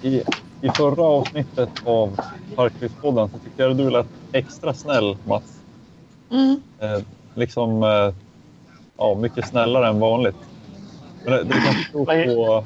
[0.03, 0.23] i,
[0.61, 2.21] i förra avsnittet av
[2.57, 5.61] Parklivspodden så tyckte jag du lät extra snäll, Mats.
[6.31, 6.63] Mm.
[6.79, 6.99] Eh,
[7.35, 8.15] liksom eh,
[8.99, 10.37] ja, mycket snällare än vanligt.
[11.25, 12.65] Men det, kan bero på...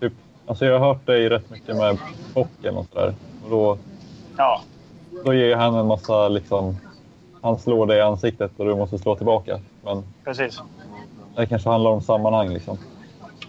[0.00, 0.12] Typ,
[0.46, 1.98] alltså jag har hört dig rätt mycket med
[2.34, 3.14] bocken och sådär.
[3.44, 3.78] Och då,
[4.36, 4.60] Ja,
[5.24, 6.76] då ger han en massa liksom...
[7.42, 9.60] Han slår dig i ansiktet och du måste slå tillbaka.
[9.84, 10.60] Men precis.
[11.36, 12.78] det kanske handlar om sammanhang liksom.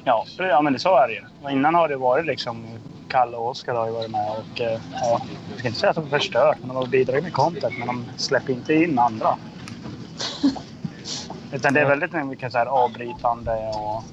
[0.03, 1.21] Ja, ja men det så är det ju.
[1.43, 2.67] Och innan har det varit liksom
[3.07, 5.95] Kalle och Oskar har ju varit med och eh, ja, jag ska inte säga att
[5.95, 7.73] de förstört, men de har bidragit med content.
[7.78, 9.38] Men de släpper inte in andra.
[11.51, 14.03] Utan det är väldigt mycket så här avbrytande och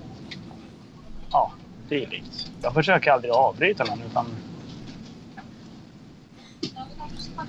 [1.34, 1.52] ja,
[1.88, 2.50] dylikt.
[2.62, 4.26] Jag försöker aldrig avbryta någon utan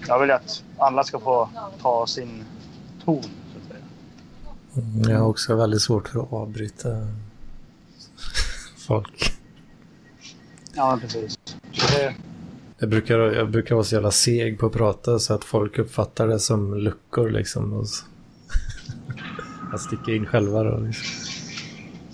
[0.07, 1.49] jag vill att alla ska få
[1.81, 2.43] ta sin
[3.05, 3.23] ton.
[3.23, 4.85] Så att säga.
[4.87, 6.89] Mm, Jag har också väldigt svårt för att avbryta
[8.87, 9.33] folk.
[10.73, 11.39] Ja, precis.
[11.91, 12.15] Det,
[12.77, 16.27] Jag brukar, jag brukar vara så jävla seg på att prata så att folk uppfattar
[16.27, 17.73] det som luckor liksom.
[17.73, 18.05] Och så.
[19.73, 20.77] att sticka in själva då.
[20.77, 21.24] Liksom.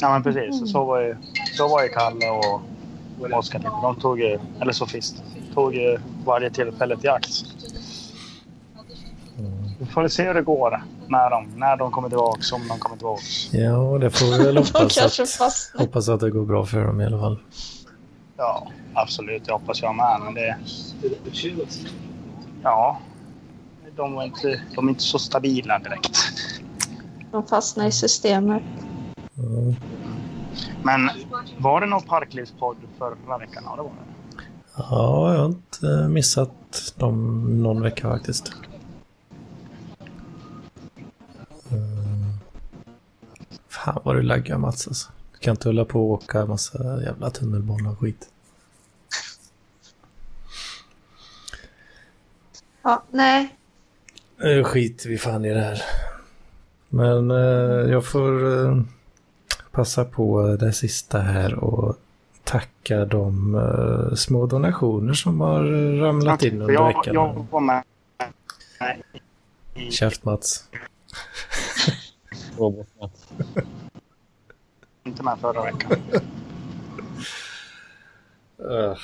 [0.02, 0.72] Ja, men precis.
[0.72, 1.18] Så var ju,
[1.58, 2.62] så var ju Kalle och
[3.38, 3.60] Oskar.
[3.60, 5.24] De tog ju, eller Sofist,
[5.54, 7.46] tog ju varje tillfälle till jakt.
[9.80, 12.98] Vi får se hur det går när de, när de kommer tillbaka, om de kommer
[12.98, 13.22] tillbaka.
[13.52, 17.06] Ja, det får vi väl hoppas att, hoppas att det går bra för dem i
[17.06, 17.40] alla fall.
[18.38, 19.44] Ja, absolut.
[19.48, 20.22] Jag hoppas jag med.
[20.24, 20.58] Men det...
[22.64, 23.00] Ja.
[23.96, 26.20] De, var inte, de är inte så stabila direkt.
[27.32, 28.64] De fastnar i systemet.
[30.84, 31.10] Men
[31.58, 33.64] var det någon parklivspodd förra veckan?
[33.66, 34.12] Ja, det var det.
[34.76, 38.52] Ja, jag har inte missat dem någon vecka faktiskt.
[41.72, 42.38] Mm.
[43.68, 45.12] Fan vad du laggar Mats alltså.
[45.32, 48.30] Du kan inte hålla på och åka massa jävla tunnelbana och skit.
[52.82, 53.56] Ja, nej.
[54.38, 55.82] Nu skiter vi fan i det här.
[56.90, 58.82] Men eh, jag får eh,
[59.72, 61.96] passa på det sista här och
[62.44, 65.64] tacka de eh, små donationer som har
[66.02, 67.14] ramlat in under jag, veckan.
[67.14, 67.84] jag var med.
[69.92, 70.64] Käft Mats.
[72.58, 73.28] Robot Mats.
[75.06, 75.92] Inte med förra veckan.
[78.60, 78.98] Ugh.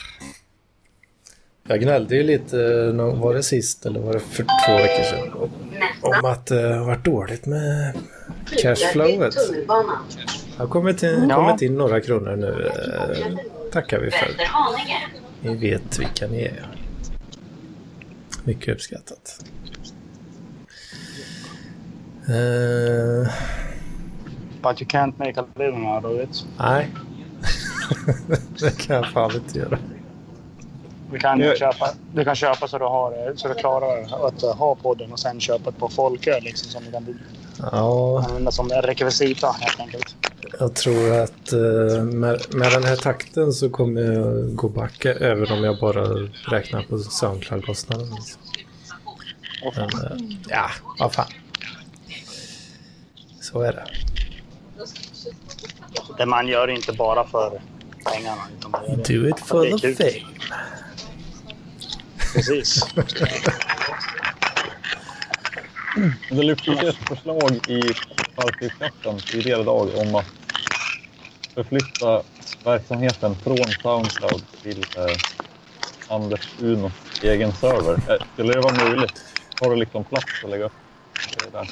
[1.70, 5.50] Jag gnällde ju lite, nå- var det sist eller var det för två veckor sedan?
[6.02, 7.98] Om att det har varit dåligt med
[8.62, 9.36] cashflowet.
[10.58, 11.36] Det har kommit in, Ja.
[11.36, 12.68] kommit in några kronor nu.
[12.68, 13.38] eh,
[13.72, 14.28] tackar vi för.
[15.42, 16.68] Ni vet vilka ni är.
[18.44, 19.40] Mycket uppskattat.
[22.30, 23.32] Eh,
[24.62, 26.46] But you can't make a living out of it.
[26.60, 26.90] nej.
[28.60, 29.78] det kan jag fan inte göra.
[31.12, 34.42] Du kan, ju Jag- köpa, du kan köpa så du, har, så du klarar att
[34.42, 37.20] ha podden och sen köpa ett par folköl liksom, som du kan
[37.72, 40.16] Ja, använda som rekvisita helt enkelt.
[40.60, 45.52] Jag tror att eh, med, med den här takten så kommer jag gå backa även
[45.52, 46.04] om jag bara
[46.50, 48.08] räknar på Soundcloud-kostnaden.
[49.76, 50.18] Men, eh,
[50.50, 51.32] ja, vad fan.
[53.42, 53.88] Så är det.
[56.18, 57.62] Det man gör inte bara för
[58.06, 58.42] pengarna.
[58.58, 58.72] Utan.
[59.04, 60.26] Do it for the fame.
[62.34, 62.86] Precis.
[66.30, 67.82] Det lyftes ett förslag i
[68.36, 70.37] Parklivschatten tidigare idag om att
[71.58, 72.22] förflytta
[72.64, 75.16] verksamheten från Soundcloud till eh,
[76.08, 77.94] Anders Unos egen server.
[77.94, 79.14] Eh, skulle det vara möjligt?
[79.62, 80.72] Har du liksom plats att lägga upp
[81.44, 81.70] det där?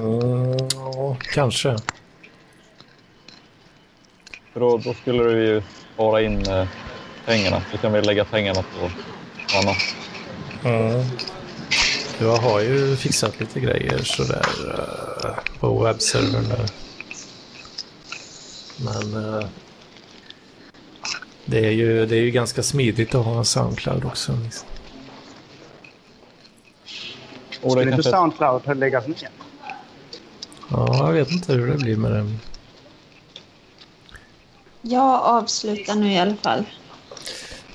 [0.00, 1.76] Mm, kanske.
[4.52, 5.62] För då, då skulle du ju
[5.94, 6.66] spara in eh,
[7.24, 7.62] pengarna.
[7.72, 8.90] Så kan vi lägga pengarna på
[9.58, 9.76] annat.
[10.64, 11.04] Mm.
[12.20, 16.85] Jag har ju fixat lite grejer sådär uh, på webbservern där.
[18.76, 19.46] Men eh,
[21.44, 24.32] det, är ju, det är ju ganska smidigt att ha en Soundcloud också.
[24.44, 24.68] Liksom.
[27.62, 29.28] Och Skulle inte Soundcloud läggas ner?
[30.70, 32.40] Ja, jag vet inte hur det blir med den.
[34.80, 36.64] Jag avslutar nu i alla fall.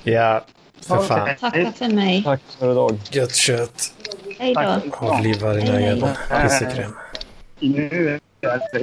[0.02, 0.44] Ja,
[0.80, 1.08] för Okej.
[1.08, 1.36] fan.
[1.40, 2.22] Tacka för mig.
[2.24, 3.00] tack för idag.
[3.10, 3.94] Gött kött.
[4.38, 4.80] Hej då.
[5.06, 6.92] Avliva dina jävla pissekräm.
[7.60, 8.80] Nu är det